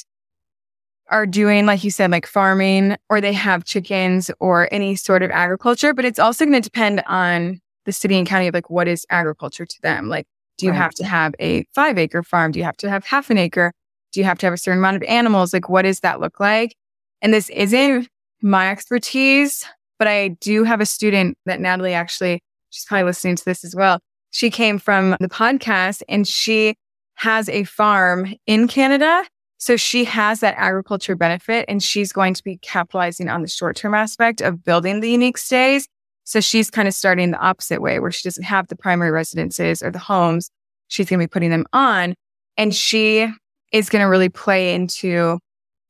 [1.11, 5.31] are doing, like you said, like farming or they have chickens or any sort of
[5.31, 8.89] agriculture, but it's also going to depend on the city and county of like what
[8.89, 10.09] is agriculture to them.
[10.09, 10.27] Like,
[10.59, 10.79] do you right.
[10.79, 12.53] have to have a five acre farm?
[12.53, 13.73] Do you have to have half an acre?
[14.13, 15.53] Do you have to have a certain amount of animals?
[15.53, 16.75] Like, what does that look like?
[17.23, 18.09] And this isn't
[18.43, 19.65] my expertise,
[19.99, 22.41] but I do have a student that Natalie actually,
[22.71, 24.01] she's probably listening to this as well.
[24.31, 26.75] She came from the podcast and she
[27.15, 29.25] has a farm in Canada.
[29.59, 33.77] So she has that agriculture benefit and she's going to be capitalizing on the short
[33.77, 35.89] term aspect of building the unique stays.
[36.29, 39.83] So she's kind of starting the opposite way where she doesn't have the primary residences
[39.83, 40.51] or the homes.
[40.89, 42.15] She's going to be putting them on
[42.59, 43.33] and she
[43.73, 45.39] is going to really play into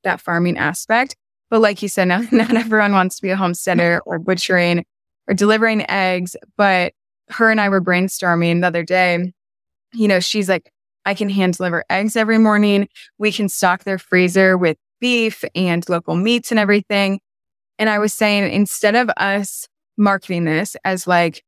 [0.04, 1.16] that farming aspect.
[1.50, 4.84] But like you said, not, not everyone wants to be a homesteader or butchering
[5.26, 6.36] or delivering eggs.
[6.56, 6.92] But
[7.30, 9.32] her and I were brainstorming the other day.
[9.92, 10.70] You know, she's like,
[11.04, 12.86] I can hand deliver eggs every morning.
[13.18, 17.18] We can stock their freezer with beef and local meats and everything.
[17.76, 19.66] And I was saying, instead of us
[19.98, 21.42] marketing this as like,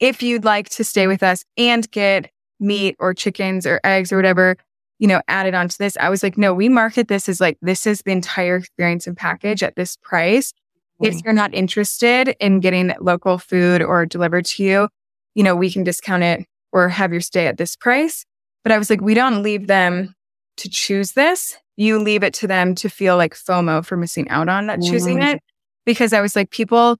[0.00, 4.16] if you'd like to stay with us and get meat or chickens or eggs or
[4.16, 4.56] whatever,
[4.98, 5.96] you know, added onto this.
[5.98, 9.16] I was like, no, we market this as like, this is the entire experience and
[9.16, 10.52] package at this price.
[11.00, 14.88] If you're not interested in getting local food or delivered to you,
[15.34, 18.24] you know, we can discount it or have your stay at this price.
[18.62, 20.14] But I was like, we don't leave them
[20.58, 21.56] to choose this.
[21.76, 24.92] You leave it to them to feel like FOMO for missing out on not mm-hmm.
[24.92, 25.42] choosing it.
[25.84, 26.96] Because I was like, people,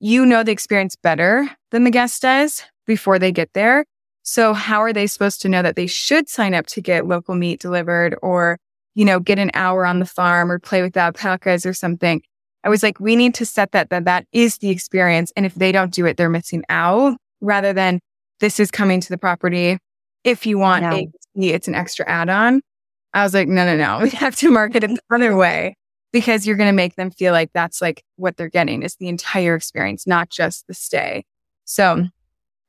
[0.00, 3.84] you know the experience better than the guest does before they get there.
[4.22, 7.34] So how are they supposed to know that they should sign up to get local
[7.34, 8.58] meat delivered or,
[8.94, 12.22] you know, get an hour on the farm or play with the alpacas or something?
[12.64, 15.32] I was like, we need to set that, that that is the experience.
[15.36, 18.00] And if they don't do it, they're missing out rather than
[18.40, 19.78] this is coming to the property.
[20.24, 20.90] If you want no.
[20.90, 22.60] a, it's an extra add on.
[23.14, 24.00] I was like, no, no, no.
[24.02, 25.74] We have to market it the other way
[26.12, 29.08] because you're going to make them feel like that's like what they're getting is the
[29.08, 31.24] entire experience, not just the stay.
[31.64, 32.06] So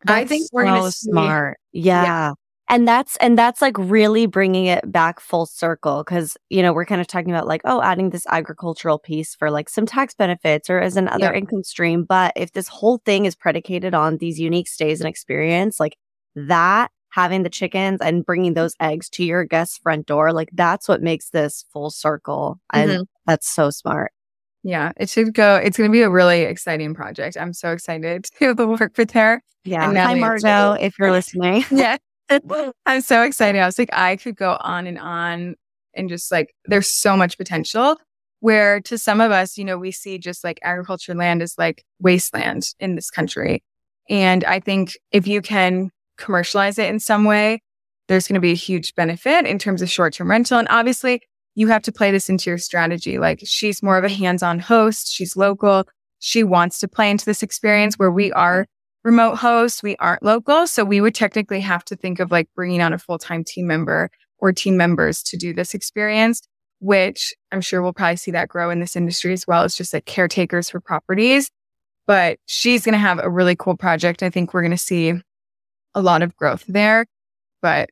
[0.05, 1.59] that's I think we're so smart.
[1.71, 2.03] Yeah.
[2.03, 2.33] yeah.
[2.71, 6.85] And that's and that's like really bringing it back full circle cuz you know we're
[6.85, 10.69] kind of talking about like oh adding this agricultural piece for like some tax benefits
[10.69, 14.67] or as another income stream but if this whole thing is predicated on these unique
[14.67, 15.97] stays and experience like
[16.35, 20.87] that having the chickens and bringing those eggs to your guest's front door like that's
[20.87, 23.01] what makes this full circle and mm-hmm.
[23.29, 24.11] That's so smart
[24.63, 25.55] yeah, it should go.
[25.55, 27.37] It's going to be a really exciting project.
[27.37, 29.41] I'm so excited to the work with her.
[29.63, 29.91] Yeah.
[29.93, 31.65] Hi, Margot, if you're listening.
[31.71, 31.97] yeah.
[32.85, 33.59] I'm so excited.
[33.59, 35.55] I was like, I could go on and on
[35.95, 37.97] and just like, there's so much potential
[38.41, 41.83] where to some of us, you know, we see just like agriculture land is like
[41.99, 43.63] wasteland in this country.
[44.09, 47.61] And I think if you can commercialize it in some way,
[48.07, 50.57] there's going to be a huge benefit in terms of short term rental.
[50.57, 51.21] And obviously,
[51.59, 53.19] you have to play this into your strategy.
[53.19, 55.11] Like she's more of a hands on host.
[55.11, 55.83] She's local.
[56.19, 58.65] She wants to play into this experience where we are
[59.03, 59.83] remote hosts.
[59.83, 60.67] We aren't local.
[60.67, 63.67] So we would technically have to think of like bringing on a full time team
[63.67, 66.47] member or team members to do this experience,
[66.79, 69.93] which I'm sure we'll probably see that grow in this industry as well as just
[69.93, 71.51] like caretakers for properties.
[72.07, 74.23] But she's going to have a really cool project.
[74.23, 75.13] I think we're going to see
[75.93, 77.05] a lot of growth there.
[77.61, 77.89] But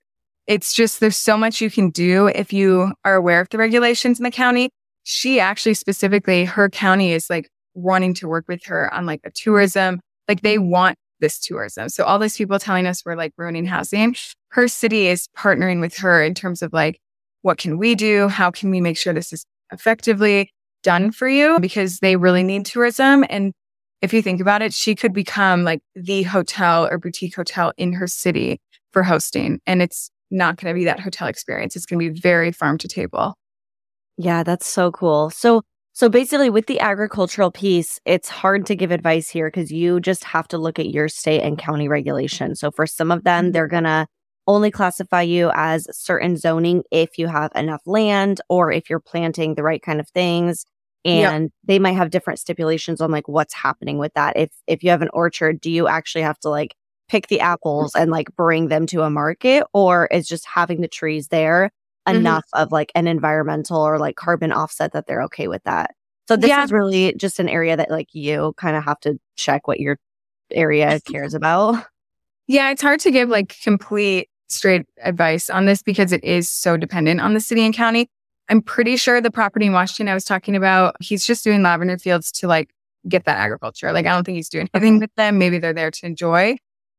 [0.48, 4.20] it's just there's so much you can do if you are aware of the regulations
[4.20, 4.70] in the county.
[5.04, 9.32] She actually specifically, her county is like wanting to work with her on like a
[9.32, 11.90] tourism, like they want this tourism.
[11.90, 14.16] So all these people telling us we're like ruining housing,
[14.50, 17.00] her city is partnering with her in terms of like,
[17.42, 18.28] what can we do?
[18.28, 20.52] How can we make sure this is effectively
[20.84, 21.60] done for you?
[21.60, 23.26] Because they really need tourism.
[23.30, 23.54] And
[24.02, 27.94] if you think about it, she could become like the hotel or boutique hotel in
[27.94, 28.60] her city
[28.92, 29.60] for hosting.
[29.66, 31.76] And it's not going to be that hotel experience.
[31.76, 33.36] It's going to be very farm to table.
[34.18, 35.30] Yeah, that's so cool.
[35.30, 35.62] So,
[35.94, 40.24] So basically, with the agricultural piece, it's hard to give advice here because you just
[40.26, 42.54] have to look at your state and county regulation.
[42.56, 43.54] So for some of them, Mhm.
[43.54, 44.06] they're going to
[44.46, 49.56] only classify you as certain zoning if you have enough land or if you're planting
[49.56, 50.66] the right kind of things.
[51.04, 51.34] Yep.
[51.34, 54.38] And they might have different stipulations on like what's happening with that.
[54.38, 56.76] If if you have an orchard, do you actually have to like
[57.08, 60.88] pick the apples and like bring them to a market or is just having the
[60.88, 61.72] trees there
[62.08, 62.16] Mhm.
[62.16, 65.92] enough of like an environmental or like carbon offset that they're okay with that.
[66.28, 66.64] So this Yeah.
[66.64, 69.98] is really just an area that like you kind of have to check what your
[70.52, 71.76] area cares about.
[72.50, 76.78] Yeah, it's hard to give like complete straight advice on this because it is so
[76.78, 78.08] dependent on the city and county.
[78.48, 81.98] I'm pretty sure the property in Washington I was talking about, he's just doing lavender
[81.98, 82.70] fields to like
[83.10, 83.92] get that agriculture.
[83.92, 85.38] Like I don't think he's doing anything with them.
[85.38, 86.56] Maybe they're there to enjoy.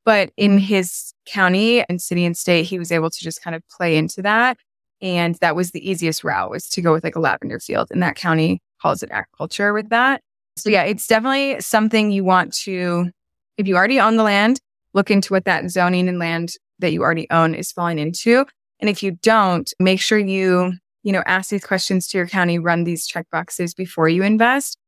[0.09, 3.62] But in his county and city and state, he was able to just kind of
[3.68, 4.56] play into that.
[5.02, 7.88] And that was the easiest route was to go with like a lavender field.
[7.90, 10.22] And that county calls it agriculture with that.
[10.56, 13.11] So yeah, it's definitely something you want to,
[13.59, 14.62] if you already own the land,
[14.94, 18.46] look into what that zoning and land that you already own is falling into.
[18.80, 22.59] And if you don't, make sure you, you know, ask these questions to your county,
[22.59, 24.78] run these check boxes before you invest.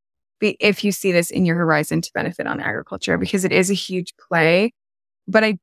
[0.41, 3.75] If you see this in your horizon to benefit on agriculture, because it is a
[3.75, 4.73] huge play.
[5.31, 5.59] But I,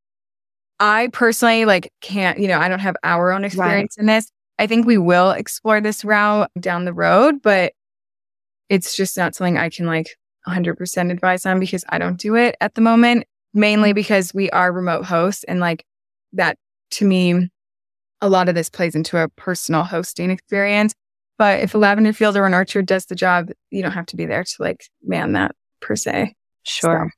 [0.80, 4.32] I personally like can't, you know, I don't have our own experience in this.
[4.60, 7.74] I think we will explore this route down the road, but
[8.70, 10.08] it's just not something I can like
[10.48, 13.96] 100% advise on because I don't do it at the moment, mainly mm-hmm.
[13.96, 15.44] because we are remote hosts.
[15.44, 15.86] And like
[16.34, 16.58] that
[16.92, 17.50] to me,
[18.22, 20.94] a lot of this plays into a personal hosting experience.
[21.38, 24.16] But if a lavender field or an orchard does the job, you don't have to
[24.16, 26.34] be there to like man that per se.
[26.64, 27.12] Sure.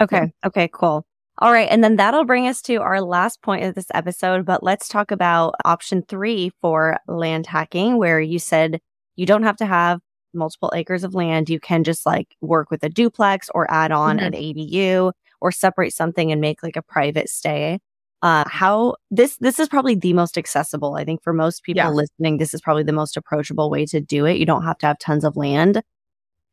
[0.00, 0.32] Okay.
[0.46, 1.04] Okay, cool.
[1.44, 1.68] All right.
[1.70, 4.46] And then that'll bring us to our last point of this episode.
[4.46, 8.80] But let's talk about option three for land hacking, where you said
[9.16, 10.00] you don't have to have
[10.32, 11.50] multiple acres of land.
[11.50, 14.26] You can just like work with a duplex or add on Mhm.
[14.26, 17.78] an ADU or separate something and make like a private stay.
[18.22, 20.94] Uh, how this, this is probably the most accessible.
[20.94, 21.90] I think for most people Yeah.
[21.90, 24.38] listening, this is probably the most approachable way to do it.
[24.38, 25.82] You don't have to have tons of land.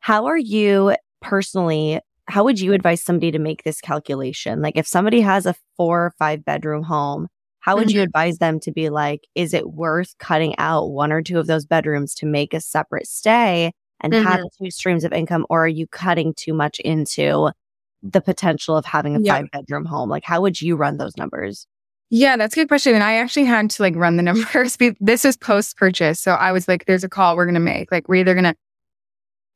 [0.02, 4.62] How are you personally how would you advise somebody to make this calculation?
[4.62, 7.28] Like if somebody has a four or five bedroom home,
[7.60, 8.06] how would you mm-hmm.
[8.06, 11.66] advise them to be like, is it worth cutting out one or two of those
[11.66, 14.66] bedrooms to make a separate stay and have mm-hmm.
[14.66, 15.46] two streams of income?
[15.50, 17.52] Or are you cutting too much into
[18.02, 19.38] the potential of having a Yeah.
[19.38, 20.10] five bedroom home?
[20.10, 21.68] Like how would you run those numbers?
[22.14, 22.94] Yeah, that's a good question.
[22.94, 24.78] And I actually had to like run the numbers.
[25.00, 26.20] This is post purchase.
[26.20, 27.92] So I was like, there's a call we're going to make.
[27.92, 28.56] Like, we're either going to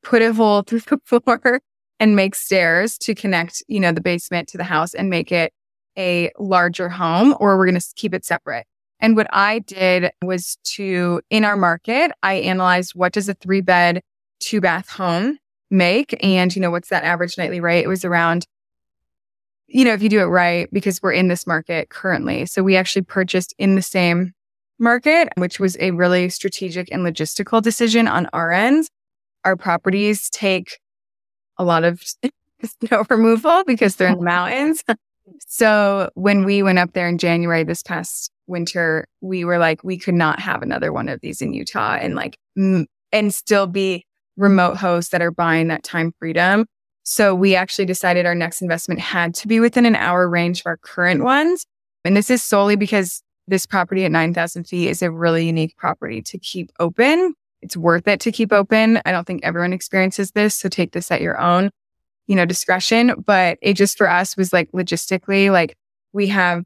[0.03, 1.59] put a hole through the floor
[1.99, 5.53] and make stairs to connect, you know, the basement to the house and make it
[5.97, 8.65] a larger home, or we're going to keep it separate.
[8.99, 13.61] And what I did was to, in our market, I analyzed what does a three
[13.61, 14.01] bed,
[14.39, 15.37] two bath home
[15.69, 16.17] make?
[16.23, 17.83] And, you know, what's that average nightly rate?
[17.83, 18.45] It was around
[19.67, 22.45] you know, if you do it right, because we're in this market currently.
[22.45, 24.33] So we actually purchased in the same
[24.79, 28.87] market, which was a really strategic and logistical decision on our end.
[29.43, 30.79] Our properties take
[31.57, 32.01] a lot of
[32.63, 34.83] snow removal because they're in the mountains.
[35.47, 39.97] So when we went up there in January this past winter, we were like, we
[39.97, 44.05] could not have another one of these in Utah and like, and still be
[44.37, 46.65] remote hosts that are buying that time freedom.
[47.03, 50.65] So we actually decided our next investment had to be within an hour range of
[50.65, 51.65] our current ones.
[52.03, 56.21] And this is solely because this property at 9,000 feet is a really unique property
[56.23, 57.35] to keep open.
[57.65, 59.01] It's worth it to keep open.
[59.05, 60.53] I don't think everyone experiences this.
[60.55, 61.71] So take this at your own,
[62.27, 63.23] you know, discretion.
[63.25, 65.75] But it just for us was like logistically, like
[66.13, 66.63] we have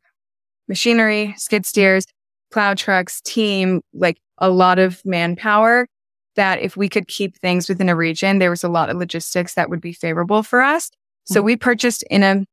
[0.68, 2.06] machinery, skid steers,
[2.52, 5.88] plow trucks, team, like a lot of manpower
[6.36, 9.54] that if we could keep things within a region, there was a lot of logistics
[9.54, 10.90] that would be favorable for us.
[11.24, 11.46] So Mhm.
[11.46, 12.44] we purchased in a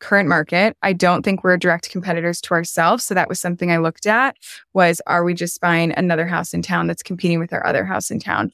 [0.00, 0.76] current market.
[0.82, 3.04] I don't think we're direct competitors to ourselves.
[3.04, 4.36] So that was something I looked at
[4.74, 8.10] was, are we just buying another house in town that's competing with our other house
[8.10, 8.52] in town?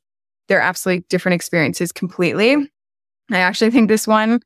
[0.49, 2.55] They're absolutely different experiences completely.
[3.30, 4.40] I actually think this one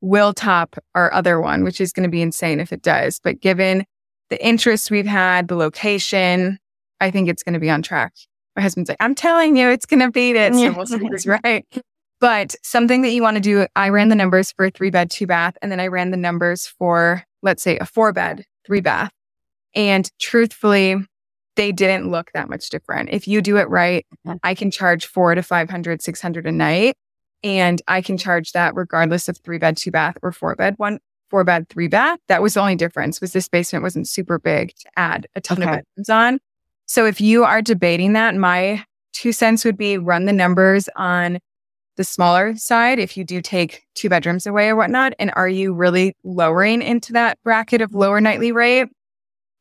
[0.00, 3.20] will top our other one, which is going to be insane if it does.
[3.22, 3.84] But given
[4.30, 6.58] the interest we've had, the location,
[7.00, 8.14] I think it's going to be on track.
[8.56, 10.54] My husband's like, I'm telling you, it's going to beat it.
[10.54, 11.66] So we'll see right.
[12.22, 15.10] But something that you want to do, I ran the numbers for a three bed,
[15.10, 18.80] two bath, and then I ran the numbers for, let's say, a four bed, three
[18.80, 19.10] bath.
[19.74, 20.94] And truthfully,
[21.56, 23.10] they didn't look that much different.
[23.10, 24.06] If you do it right,
[24.44, 26.94] I can charge four to 500, 600 a night.
[27.42, 31.00] And I can charge that regardless of three bed, two bath or four bed, one,
[31.28, 32.20] four bed, three bath.
[32.28, 35.60] That was the only difference was this basement wasn't super big to add a ton
[35.62, 35.82] of Okay.
[35.96, 36.38] bedrooms on.
[36.86, 41.40] So if you are debating that, my two cents would be run the numbers on
[41.96, 45.12] the smaller side if you do take two bedrooms away or whatnot?
[45.18, 48.88] And are you really lowering into that bracket of lower nightly rate?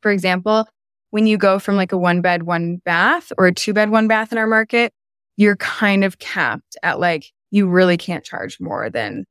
[0.01, 0.67] For example,
[1.11, 4.07] when you go from like a one bed, one bath or a two bed, one
[4.07, 4.93] bath in our market,
[5.37, 9.25] you're kind of capped at like, you really can't charge more than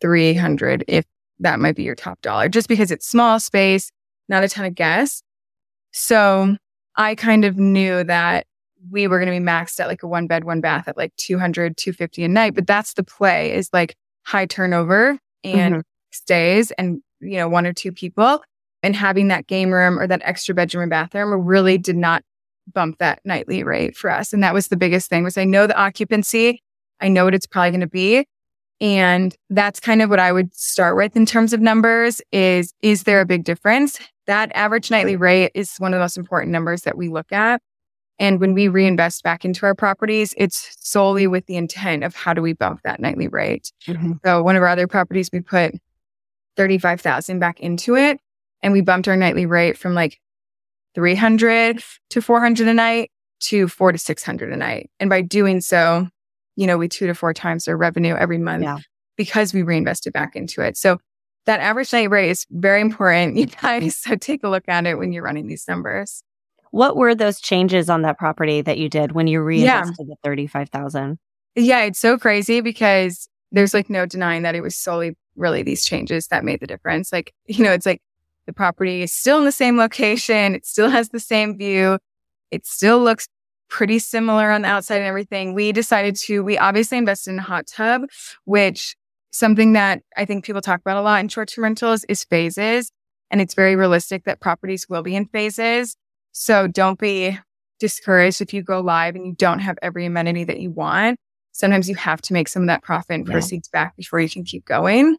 [0.00, 1.04] 300 if
[1.38, 3.90] that might be your top dollar just because it's small space,
[4.28, 5.22] not a ton of guests.
[5.92, 6.56] So
[6.96, 8.46] I kind of knew that
[8.90, 11.14] we were going to be maxed at like a one bed, one bath at like
[11.16, 12.54] 200, 250 a night.
[12.54, 15.80] But that's the play is like high turnover and mm-hmm.
[16.10, 18.42] stays and, you know, one or two people
[18.82, 22.22] and having that game room or that extra bedroom and bathroom really did not
[22.72, 24.32] bump that nightly rate for us.
[24.32, 26.62] And that was the biggest thing was I know the occupancy.
[27.00, 28.26] I know what it's probably going to be.
[28.80, 33.04] And that's kind of what I would start with in terms of numbers is, is
[33.04, 33.98] there a big difference?
[34.26, 37.62] That average nightly rate is one of the most important numbers that we look at.
[38.18, 42.32] And when we reinvest back into our properties, it's solely with the intent of how
[42.32, 43.72] do we bump that nightly rate.
[43.86, 44.12] Mm-hmm.
[44.24, 45.74] So one of our other properties, we put
[46.56, 48.18] 35,000 back into it
[48.62, 50.18] and we bumped our nightly rate from like
[50.94, 53.10] 300 to 400 a night
[53.40, 54.90] to four to 600 a night.
[54.98, 56.08] And by doing so,
[56.56, 58.78] you know, we two to four times our revenue every month yeah.
[59.16, 60.76] because we reinvested back into it.
[60.78, 60.98] So
[61.44, 63.98] that average night rate is very important, you guys.
[63.98, 66.22] So take a look at it when you're running these numbers.
[66.76, 70.14] What were those changes on that property that you did when you reinvested yeah.
[70.22, 71.18] the 35,000?
[71.54, 75.86] Yeah, it's so crazy because there's like no denying that it was solely really these
[75.86, 77.14] changes that made the difference.
[77.14, 78.02] Like, you know, it's like
[78.44, 80.54] the property is still in the same location.
[80.54, 81.98] It still has the same view.
[82.50, 83.26] It still looks
[83.70, 85.54] pretty similar on the outside and everything.
[85.54, 88.02] We decided to, we obviously invested in a hot tub,
[88.44, 88.96] which
[89.30, 92.92] something that I think people talk about a lot in short term rentals is phases.
[93.30, 95.96] And it's very realistic that properties will be in phases.
[96.38, 97.38] So don't be
[97.80, 101.18] discouraged if you go live and you don't have every amenity that you want.
[101.52, 103.84] Sometimes you have to make some of that profit and proceeds yeah.
[103.84, 105.16] back before you can keep going.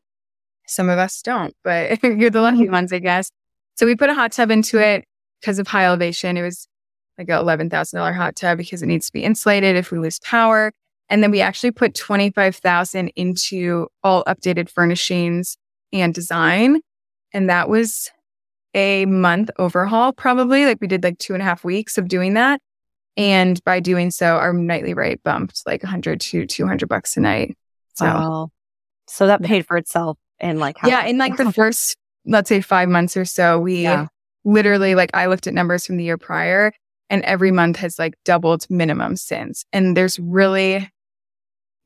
[0.67, 2.71] Some of us don't, but you're the lucky mm-hmm.
[2.71, 3.31] ones, I guess.
[3.73, 5.05] So we put a hot tub into it
[5.41, 6.37] because of high elevation.
[6.37, 6.67] It was
[7.17, 10.71] like a $11,000 hot tub because it needs to be insulated if we lose power.
[11.09, 15.57] And then we actually put 25,000 into all updated furnishings
[15.91, 16.81] and design.
[17.33, 18.11] And that was
[18.73, 20.65] a month overhaul, probably.
[20.65, 22.61] Like we did like two and a half weeks of doing that.
[23.15, 27.57] And by doing so, our nightly rate bumped like 100 to 200 bucks a night.
[27.95, 28.51] So, wow.
[29.07, 32.89] so that paid for itself in like, yeah, in like the first, let's say five
[32.89, 34.07] months or so, we yeah.
[34.45, 36.71] literally like, I looked at numbers from the year prior
[37.09, 39.65] and every month has like doubled minimum since.
[39.73, 40.87] And there's really,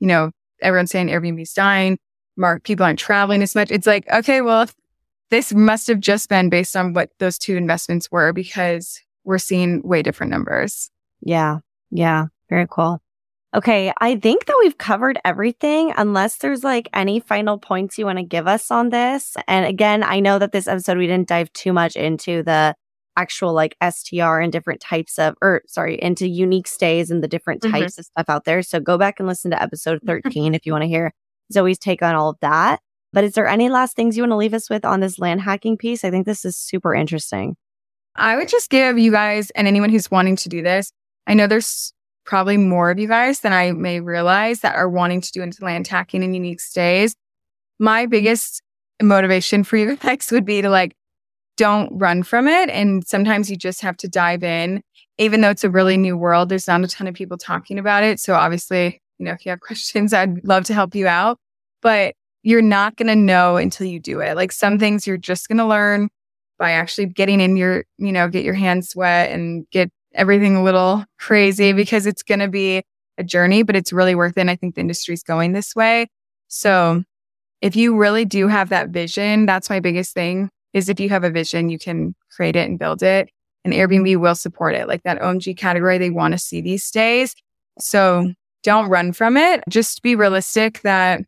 [0.02, 1.98] you know, everyone's saying Airbnb's dying.
[2.36, 3.72] Mark, people aren't traveling as much.
[3.72, 4.68] It's like, okay, well,
[5.32, 9.82] this must have just been based on what those two investments were because we're seeing
[9.82, 10.92] way different numbers.
[11.22, 11.60] Yeah.
[11.90, 12.28] Yeah.
[12.50, 13.02] Very cool.
[13.56, 13.92] Okay.
[14.00, 18.24] I think that we've covered everything unless there's like any final points you want to
[18.24, 19.36] give us on this.
[19.48, 22.76] And again, I know that this episode, we didn't dive too much into the
[23.18, 27.62] actual like STR and different types of, or sorry, into unique stays and the different
[27.62, 27.74] mm-hmm.
[27.74, 28.02] types mm-hmm.
[28.02, 28.62] of stuff out there.
[28.62, 31.14] So go back and listen to episode 13 if you want to hear
[31.54, 32.80] Zoey's take on all of that.
[33.14, 35.41] But is there any last things you want to leave us with on this land
[35.41, 36.03] hacking piece?
[36.03, 37.55] I think this is super interesting.
[38.16, 40.91] I would just give you guys and anyone who's wanting to do this.
[41.28, 41.93] I know there's
[42.26, 45.64] probably more of you guys than I may realize that are wanting to do into
[45.64, 47.16] land hacking and unique stays.
[47.80, 48.62] My biggest
[49.01, 50.93] motivation for you guys would be to like,
[51.57, 52.70] don't run from it.
[52.70, 54.82] And sometimes you just have to dive in.
[55.18, 58.03] Even though it's a really new world, there's not a ton of people talking about
[58.03, 58.20] it.
[58.20, 61.38] So obviously, you know, if you have questions, I'd love to help you out.
[61.82, 64.36] But you're not going to know until you do it.
[64.36, 66.10] Like some things you're just going to learn
[66.58, 70.64] by actually getting in your, you know, get your hands wet and get everything a
[70.64, 72.84] little crazy because it's going to be
[73.18, 74.42] a journey, but it's really worth it.
[74.42, 76.08] And I think the industry's going this way.
[76.48, 77.04] So
[77.62, 81.24] if you really do have that vision, that's my biggest thing is if you have
[81.24, 83.30] a vision, you can create it and build it
[83.64, 84.88] and Airbnb will support it.
[84.88, 87.36] Like that OMG category, they want to see these days.
[87.80, 88.34] So
[88.64, 89.64] don't run from it.
[89.70, 91.22] Just be realistic that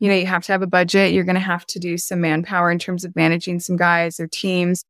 [0.00, 1.12] you know, you have to have a budget.
[1.12, 4.26] You're going to have to do some manpower in terms of managing some guys or
[4.26, 4.84] teams.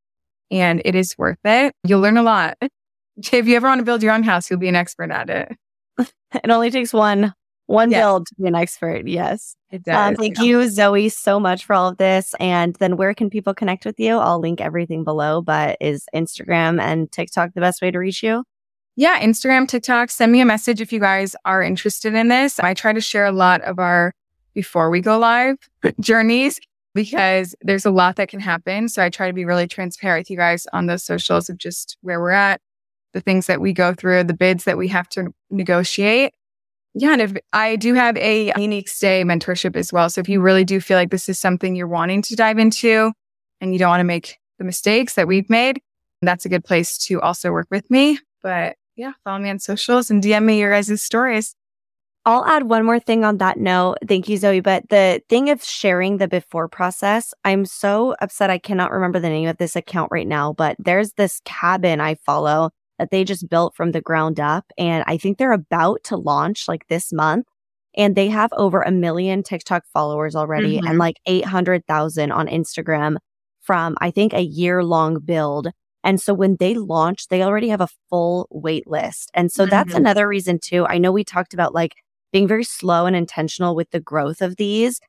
[0.50, 1.74] And it is worth it.
[1.84, 2.56] You'll learn a lot.
[3.16, 5.56] If you ever want to build your own house, you'll be an expert at it.
[5.98, 7.32] it only takes one
[7.66, 8.00] one yes.
[8.00, 9.06] build to be an expert.
[9.06, 9.56] Yes.
[9.70, 9.94] It does.
[9.94, 10.44] Um, thank yeah.
[10.44, 12.34] you, Zoey, so much for all of this.
[12.38, 14.18] And then where can people connect with you?
[14.18, 18.44] I'll link everything below, but is Instagram and TikTok the best way to reach you?
[18.96, 20.10] Yeah, Instagram, TikTok.
[20.10, 22.60] Send me a message if you guys are interested in this.
[22.60, 24.12] I try to share a lot of our
[24.54, 25.56] before we go live
[26.00, 26.60] journeys
[26.94, 28.88] because there's a lot that can happen.
[28.88, 31.96] So I try to be really transparent with you guys on those socials of just
[32.02, 32.60] where we're at,
[33.12, 36.32] the things that we go through, the bids that we have to negotiate.
[36.94, 37.12] Yeah.
[37.12, 40.08] And if I do have a unique stay mentorship as well.
[40.08, 43.12] So if you really do feel like this is something you're wanting to dive into
[43.60, 45.80] and you don't want to make the mistakes that we've made,
[46.22, 48.20] that's a good place to also work with me.
[48.42, 51.56] But yeah, follow me on socials and DM me your guys' stories.
[52.26, 53.98] I'll add one more thing on that note.
[54.08, 54.62] Thank you, Zoey.
[54.62, 59.28] But the thing of sharing the before process, I'm so upset I cannot remember the
[59.28, 63.48] name of this account right now, but there's this cabin I follow that they just
[63.50, 64.64] built from the ground up.
[64.78, 67.46] And I think they're about to launch like this month.
[67.96, 70.86] And they have over a million TikTok followers already mm-hmm.
[70.86, 73.16] and like 800,000 on Instagram
[73.60, 75.68] from, I think, a year long build.
[76.02, 79.30] And so when they launch, they already have a full wait list.
[79.34, 79.70] And so mm-hmm.
[79.70, 80.86] that's another reason too.
[80.86, 81.94] I know we talked about like
[82.34, 85.00] being very slow and intentional with the growth of these.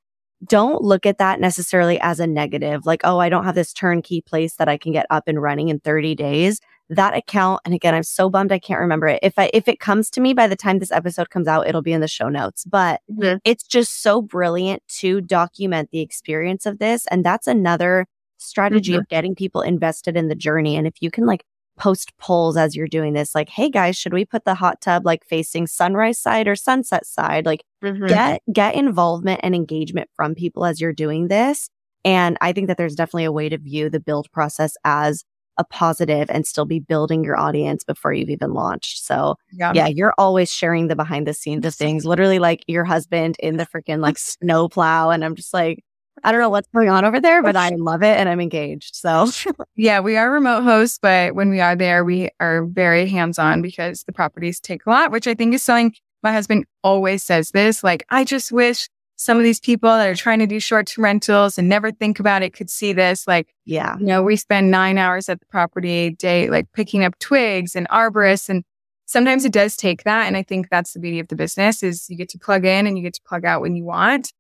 [0.47, 4.21] Don't look at that necessarily as a negative, like, oh, I don't have this turnkey
[4.21, 6.61] place that I can get up and running in 30 days.
[6.87, 9.19] That account, and again, I'm so bummed I can't remember it.
[9.23, 11.81] If I if it comes to me by the time this episode comes out, it'll
[11.81, 12.63] be in the show notes.
[12.63, 13.37] But mm-hmm.
[13.43, 17.07] it's just so brilliant to document the experience of this.
[17.07, 18.05] And that's another
[18.37, 18.99] strategy mm-hmm.
[18.99, 20.75] of getting people invested in the journey.
[20.75, 21.43] And if you can like
[21.77, 25.05] post polls as you're doing this like hey guys should we put the hot tub
[25.05, 27.45] like facing sunrise side or sunset side?
[27.45, 28.07] Like mm-hmm.
[28.07, 31.69] get get involvement and engagement from people as you're doing this
[32.03, 35.23] and i think that there's definitely a way to view the build process as
[35.57, 39.03] a positive and still be building your audience before you've even launched.
[39.03, 42.83] So yeah, yeah you're always sharing the behind the scenes of things literally like your
[42.83, 45.83] husband in the freaking like snow plow and i'm just like
[46.23, 48.95] I don't know what's going on over there, but I love it and I'm engaged.
[48.95, 49.29] So,
[49.75, 53.61] yeah, we are remote hosts, but when we are there, we are very hands on
[53.61, 55.93] because the properties take a lot, which I think is something
[56.25, 57.83] my husband always says this.
[57.83, 61.05] Like, I just wish some of these people that are trying to do short term
[61.05, 63.27] rentals and never think about it could see this.
[63.27, 67.17] Like, yeah, you know, we spend nine hours at the property day, like picking up
[67.19, 68.49] twigs and arborists.
[68.49, 68.63] And
[69.05, 70.25] sometimes it does take that.
[70.25, 72.87] And I think that's the beauty of the business is you get to plug in
[72.87, 74.33] and you get to plug out when you want.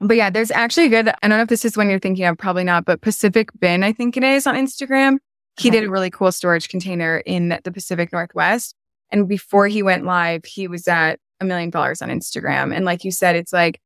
[0.00, 2.24] But yeah, there's actually a good, I don't know if this is one you're thinking
[2.24, 5.18] of, probably not, but Pacific Bin, I think it is on Instagram.
[5.58, 5.80] He okay.
[5.80, 8.74] did a really cool storage container in the Pacific Northwest.
[9.10, 12.74] And before he went live, he was at a million followers on Instagram.
[12.74, 13.80] And like you said, it's like,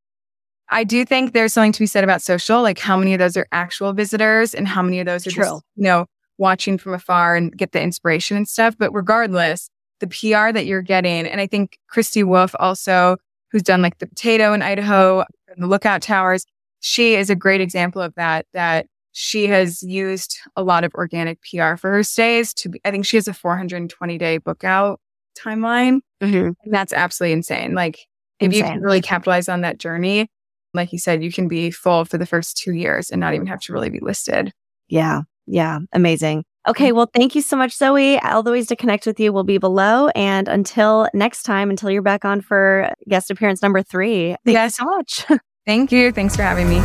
[0.68, 3.36] I do think there's something to be said about social, like how many of those
[3.36, 5.44] are actual visitors and how many of those are True.
[5.44, 6.06] just, you know,
[6.38, 8.76] watching from afar and get the inspiration and stuff.
[8.78, 9.68] But regardless,
[10.00, 13.16] the PR that you're getting, and I think Kristie Wolfe also,
[13.50, 15.24] who's done like the potato in Idaho,
[15.60, 16.44] the lookout towers.
[16.80, 21.38] She is a great example of that, that she has used a lot of organic
[21.42, 25.00] PR for her stays to be, I think she has a 420 day book out
[25.38, 26.00] timeline.
[26.22, 26.48] Mm-hmm.
[26.64, 27.74] And that's absolutely insane.
[27.74, 28.00] Like
[28.40, 28.58] if insane.
[28.58, 30.28] you can really capitalize on that journey,
[30.74, 33.46] like you said, you can be full for the first two years and not even
[33.46, 34.52] have to really be listed.
[34.88, 35.22] Yeah.
[35.46, 35.78] Yeah.
[35.92, 36.44] Amazing.
[36.66, 36.92] Okay.
[36.92, 38.18] Well, thank you so much, Zoey.
[38.24, 40.08] All the ways to connect with you will be below.
[40.14, 44.78] And until next time, until you're back on for guest appearance number three, thank yes.
[44.78, 45.40] you so much.
[45.66, 46.10] thank you.
[46.10, 46.80] Thanks for having me.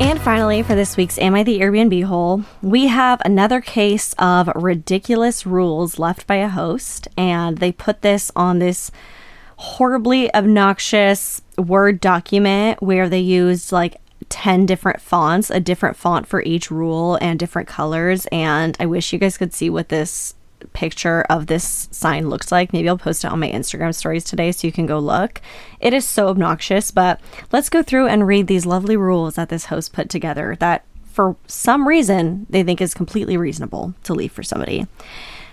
[0.00, 4.50] And finally, for this week's Am I the Airbnb Hole, we have another case of
[4.54, 7.08] ridiculous rules left by a host.
[7.16, 8.90] And they put this on this
[9.56, 13.96] horribly obnoxious Word document where they used like
[14.30, 18.26] 10 different fonts, a different font for each rule and different colors.
[18.32, 20.34] And I wish you guys could see what this
[20.72, 22.72] picture of this sign looks like.
[22.72, 25.40] Maybe I'll post it on my Instagram stories today so you can go look.
[25.80, 27.20] It is so obnoxious, but
[27.52, 31.36] let's go through and read these lovely rules that this host put together that for
[31.46, 34.86] some reason they think is completely reasonable to leave for somebody.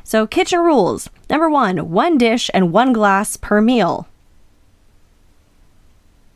[0.04, 1.10] So, kitchen rules.
[1.30, 4.08] Number one, one dish and one glass per meal.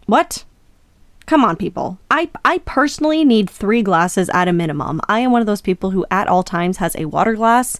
[0.07, 0.43] What?
[1.31, 1.97] Come on, people.
[2.11, 4.99] I, I personally need three glasses at a minimum.
[5.07, 7.79] I am one of those people who at all times has a water glass,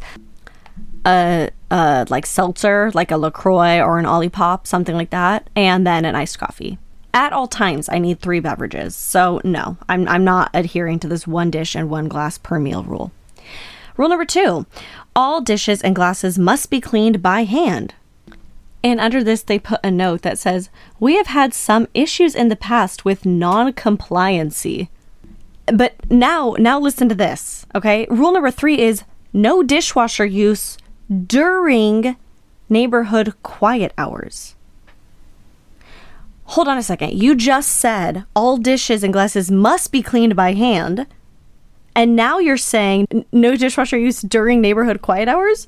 [1.06, 6.06] a, a like seltzer, like a LaCroix or an Olipop, something like that, and then
[6.06, 6.78] an iced coffee.
[7.14, 8.96] At all times, I need three beverages.
[8.96, 12.84] So, no, I'm, I'm not adhering to this one dish and one glass per meal
[12.84, 13.12] rule.
[13.98, 14.66] Rule number two
[15.14, 17.96] all dishes and glasses must be cleaned by hand.
[18.84, 20.70] And under this, they put a note that says,
[21.00, 24.90] We have had some issues in the past with non compliancy.
[25.68, 28.08] But now, now listen to this, okay?
[28.10, 30.78] Rule number three is no dishwasher use
[31.28, 32.16] during
[32.70, 34.56] neighborhood quiet hours.
[36.46, 37.14] Hold on a second.
[37.14, 41.08] You just said all dishes and glasses must be cleaned by hand.
[41.96, 45.68] And now you're saying no dishwasher use during neighborhood quiet hours?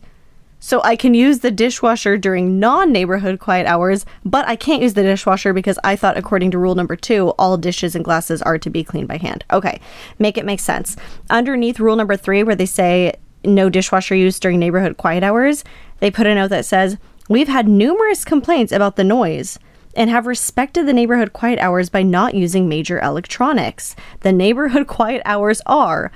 [0.65, 4.93] So I can use the dishwasher during non neighborhood quiet hours, but I can't use
[4.93, 8.57] the dishwasher because I thought, according to rule number two, all dishes and glasses are
[8.57, 9.43] to be cleaned by hand.
[9.51, 9.81] Okay,
[10.19, 10.95] make it make sense.
[11.29, 13.11] Underneath rule number three, where they say
[13.43, 15.65] no dishwasher use during neighborhood quiet hours,
[15.99, 16.97] they put a note that says,
[17.27, 19.59] We've had numerous complaints about the noise
[19.97, 23.97] and have respected the neighborhood quiet hours by not using major electronics.
[24.21, 26.09] The neighborhood quiet hours are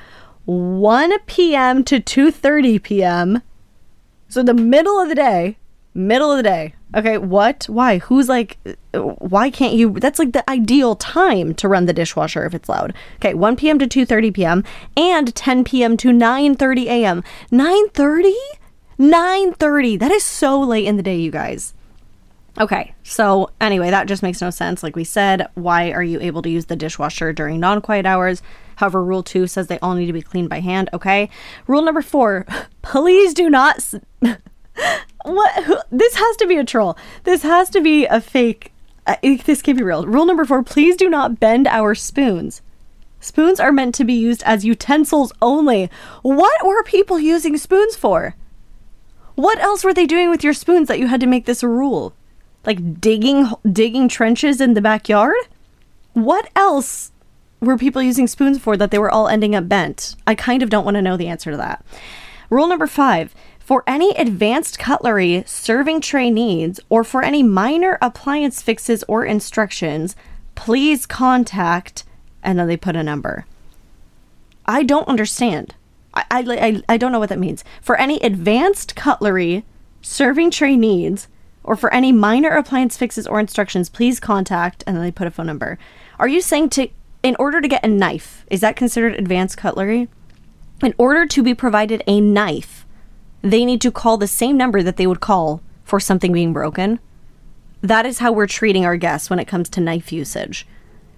[0.45, 1.83] 1 p.m.
[1.83, 3.41] to 2:30 p.m.
[4.29, 5.57] So the middle of the day,
[5.93, 6.75] middle of the day.
[6.95, 7.65] Okay, what?
[7.65, 7.97] Why?
[7.99, 8.57] Who's like
[8.93, 12.69] uh, why can't you That's like the ideal time to run the dishwasher if it's
[12.69, 12.93] loud.
[13.17, 13.79] Okay, 1 p.m.
[13.79, 14.63] to 2:30 p.m.
[14.95, 15.97] and 10 p.m.
[15.97, 17.23] to 9:30 a.m.
[17.51, 18.33] 9:30?
[18.99, 19.99] 9:30.
[19.99, 21.73] That is so late in the day, you guys.
[22.59, 24.81] Okay, so anyway, that just makes no sense.
[24.81, 28.41] Like we said, why are you able to use the dishwasher during non quiet hours?
[28.77, 30.89] However, rule two says they all need to be cleaned by hand.
[30.93, 31.29] Okay.
[31.67, 32.45] Rule number four
[32.81, 33.77] please do not.
[33.77, 33.95] S-
[35.25, 35.85] what?
[35.91, 36.97] This has to be a troll.
[37.23, 38.73] This has to be a fake.
[39.05, 40.05] Uh, this can't be real.
[40.05, 42.61] Rule number four please do not bend our spoons.
[43.19, 45.89] Spoons are meant to be used as utensils only.
[46.21, 48.35] What were people using spoons for?
[49.35, 51.67] What else were they doing with your spoons that you had to make this a
[51.67, 52.13] rule?
[52.67, 55.33] like digging digging trenches in the backyard?
[56.13, 57.11] What else
[57.59, 60.15] were people using spoons for that they were all ending up bent?
[60.25, 61.85] I kind of don't want to know the answer to that.
[62.49, 63.33] Rule number 5.
[63.59, 70.15] For any advanced cutlery serving tray needs or for any minor appliance fixes or instructions,
[70.55, 72.05] please contact
[72.41, 73.45] and then they put a number.
[74.65, 75.75] I don't understand.
[76.13, 77.63] I, I, I don't know what that means.
[77.81, 79.65] For any advanced cutlery
[80.01, 81.27] serving tray needs
[81.63, 85.31] or for any minor appliance fixes or instructions, please contact, and then they put a
[85.31, 85.77] phone number.
[86.17, 86.87] Are you saying to,
[87.27, 90.07] in order to get a knife, is that considered advanced cutlery?
[90.81, 92.85] In order to be provided a knife,
[93.41, 96.99] they need to call the same number that they would call for something being broken.
[97.81, 100.65] That is how we're treating our guests when it comes to knife usage.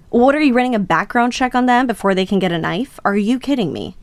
[0.09, 2.99] What are you running a background check on them before they can get a knife?
[3.05, 3.95] Are you kidding me?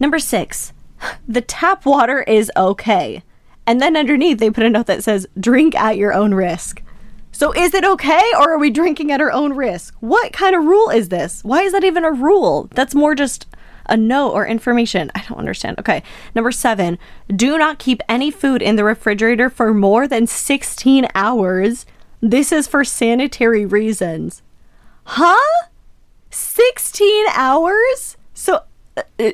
[0.00, 0.72] Number six,
[1.28, 3.22] the tap water is okay.
[3.66, 6.82] And then underneath, they put a note that says, drink at your own risk.
[7.38, 9.94] So is it okay or are we drinking at our own risk?
[10.00, 11.44] What kind of rule is this?
[11.44, 12.68] Why is that even a rule?
[12.74, 13.46] That's more just
[13.86, 15.12] a note or information.
[15.14, 15.78] I don't understand.
[15.78, 16.02] Okay.
[16.34, 21.86] Number seven, do not keep any food in the refrigerator for more than 16 hours.
[22.20, 24.42] This is for sanitary reasons.
[25.04, 25.68] Huh?
[26.30, 28.16] 16 hours?
[28.34, 28.64] So,
[28.96, 29.30] uh, uh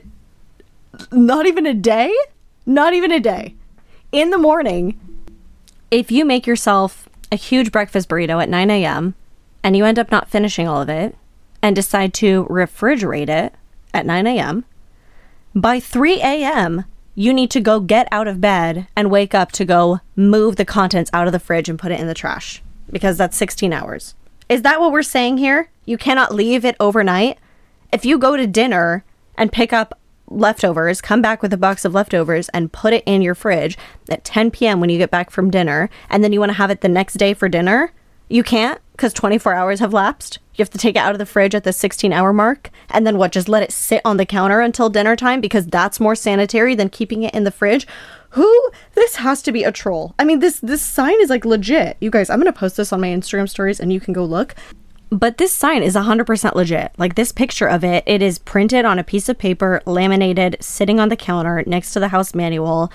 [1.11, 2.15] not even a day?
[2.67, 3.55] Not even a day
[4.13, 5.01] in the morning,
[5.91, 9.15] if you make yourself a huge breakfast burrito at 9 a.m.
[9.63, 11.17] and you end up not finishing all of it
[11.63, 13.55] and decide to refrigerate it
[13.93, 14.65] at 9 a.m.,
[15.55, 19.65] by 3 a.m., you need to go get out of bed and wake up to
[19.65, 22.61] go move the contents out of the fridge and put it in the trash
[22.91, 24.15] because that's 16 hours.
[24.49, 25.71] Is that what we're saying here?
[25.85, 27.39] You cannot leave it overnight?
[27.93, 29.05] If you go to dinner
[29.37, 29.99] and pick up
[30.35, 33.79] leftovers, come back with a box of leftovers and put it in your fridge
[34.09, 34.81] at 10 p.m.
[34.81, 37.15] when you get back from dinner, and then you want to have it the next
[37.15, 37.93] day for dinner,
[38.29, 40.39] you can't because 24 hours have lapsed.
[40.55, 43.07] You have to take it out of the fridge at the 16 hour mark, and
[43.07, 43.33] then what?
[43.33, 46.89] Just let it sit on the counter until dinner time because that's more sanitary than
[46.89, 47.87] keeping it in the fridge.
[48.31, 48.71] Who?
[48.95, 50.15] This has to be a troll.
[50.19, 51.97] I mean, this this sign is like legit.
[52.01, 54.55] You guys, I'm gonna post this on my Instagram stories, and you can go look.
[55.11, 56.93] But this sign is 100% legit.
[56.99, 60.99] Like this picture of it, it is printed on a piece of paper, laminated, sitting
[60.99, 62.91] on the counter next to the house manual.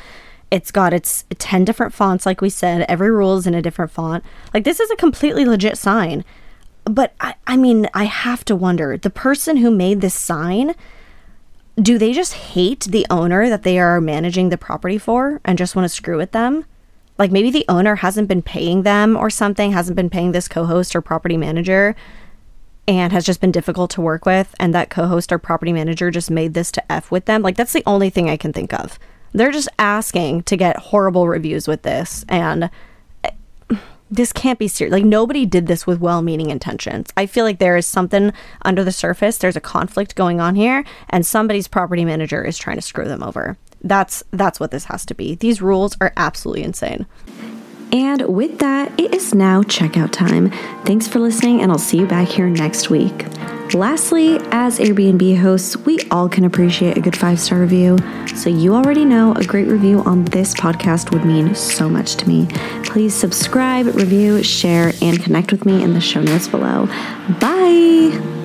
[0.51, 2.85] It's got its 10 different fonts, like we said.
[2.89, 4.23] Every rule is in a different font.
[4.53, 6.25] Like this is a completely legit sign.
[6.85, 10.73] But I, I mean, I have to wonder the person who made this sign,
[11.79, 15.75] do they just hate the owner that they are managing the property for and just
[15.75, 16.65] want to screw with them?
[17.19, 20.65] Like maybe the owner hasn't been paying them or something, hasn't been paying this co
[20.65, 21.95] host or property manager
[22.87, 24.55] and has just been difficult to work with.
[24.59, 27.41] And that co host or property manager just made this to F with them.
[27.41, 28.97] Like, that's the only thing I can think of.
[29.33, 32.25] They're just asking to get horrible reviews with this.
[32.29, 32.71] And
[33.25, 33.31] eh,
[34.09, 34.93] this can't be serious.
[34.93, 37.11] Like, nobody did this with well meaning intentions.
[37.17, 38.31] I feel like there is something
[38.63, 39.37] under the surface.
[39.37, 43.21] There's a conflict going on here, and somebody's property manager is trying to screw them
[43.21, 43.57] over.
[43.81, 45.35] That's that's what this has to be.
[45.35, 47.05] These rules are absolutely insane.
[47.91, 50.51] And with that, it is now checkout time.
[50.85, 53.25] Thanks for listening, and I'll see you back here next week.
[53.73, 57.97] Lastly, as Airbnb hosts, we all can appreciate a good five star review.
[58.35, 62.27] So, you already know a great review on this podcast would mean so much to
[62.27, 62.47] me.
[62.85, 66.87] Please subscribe, review, share, and connect with me in the show notes below.
[67.39, 68.38] Bye.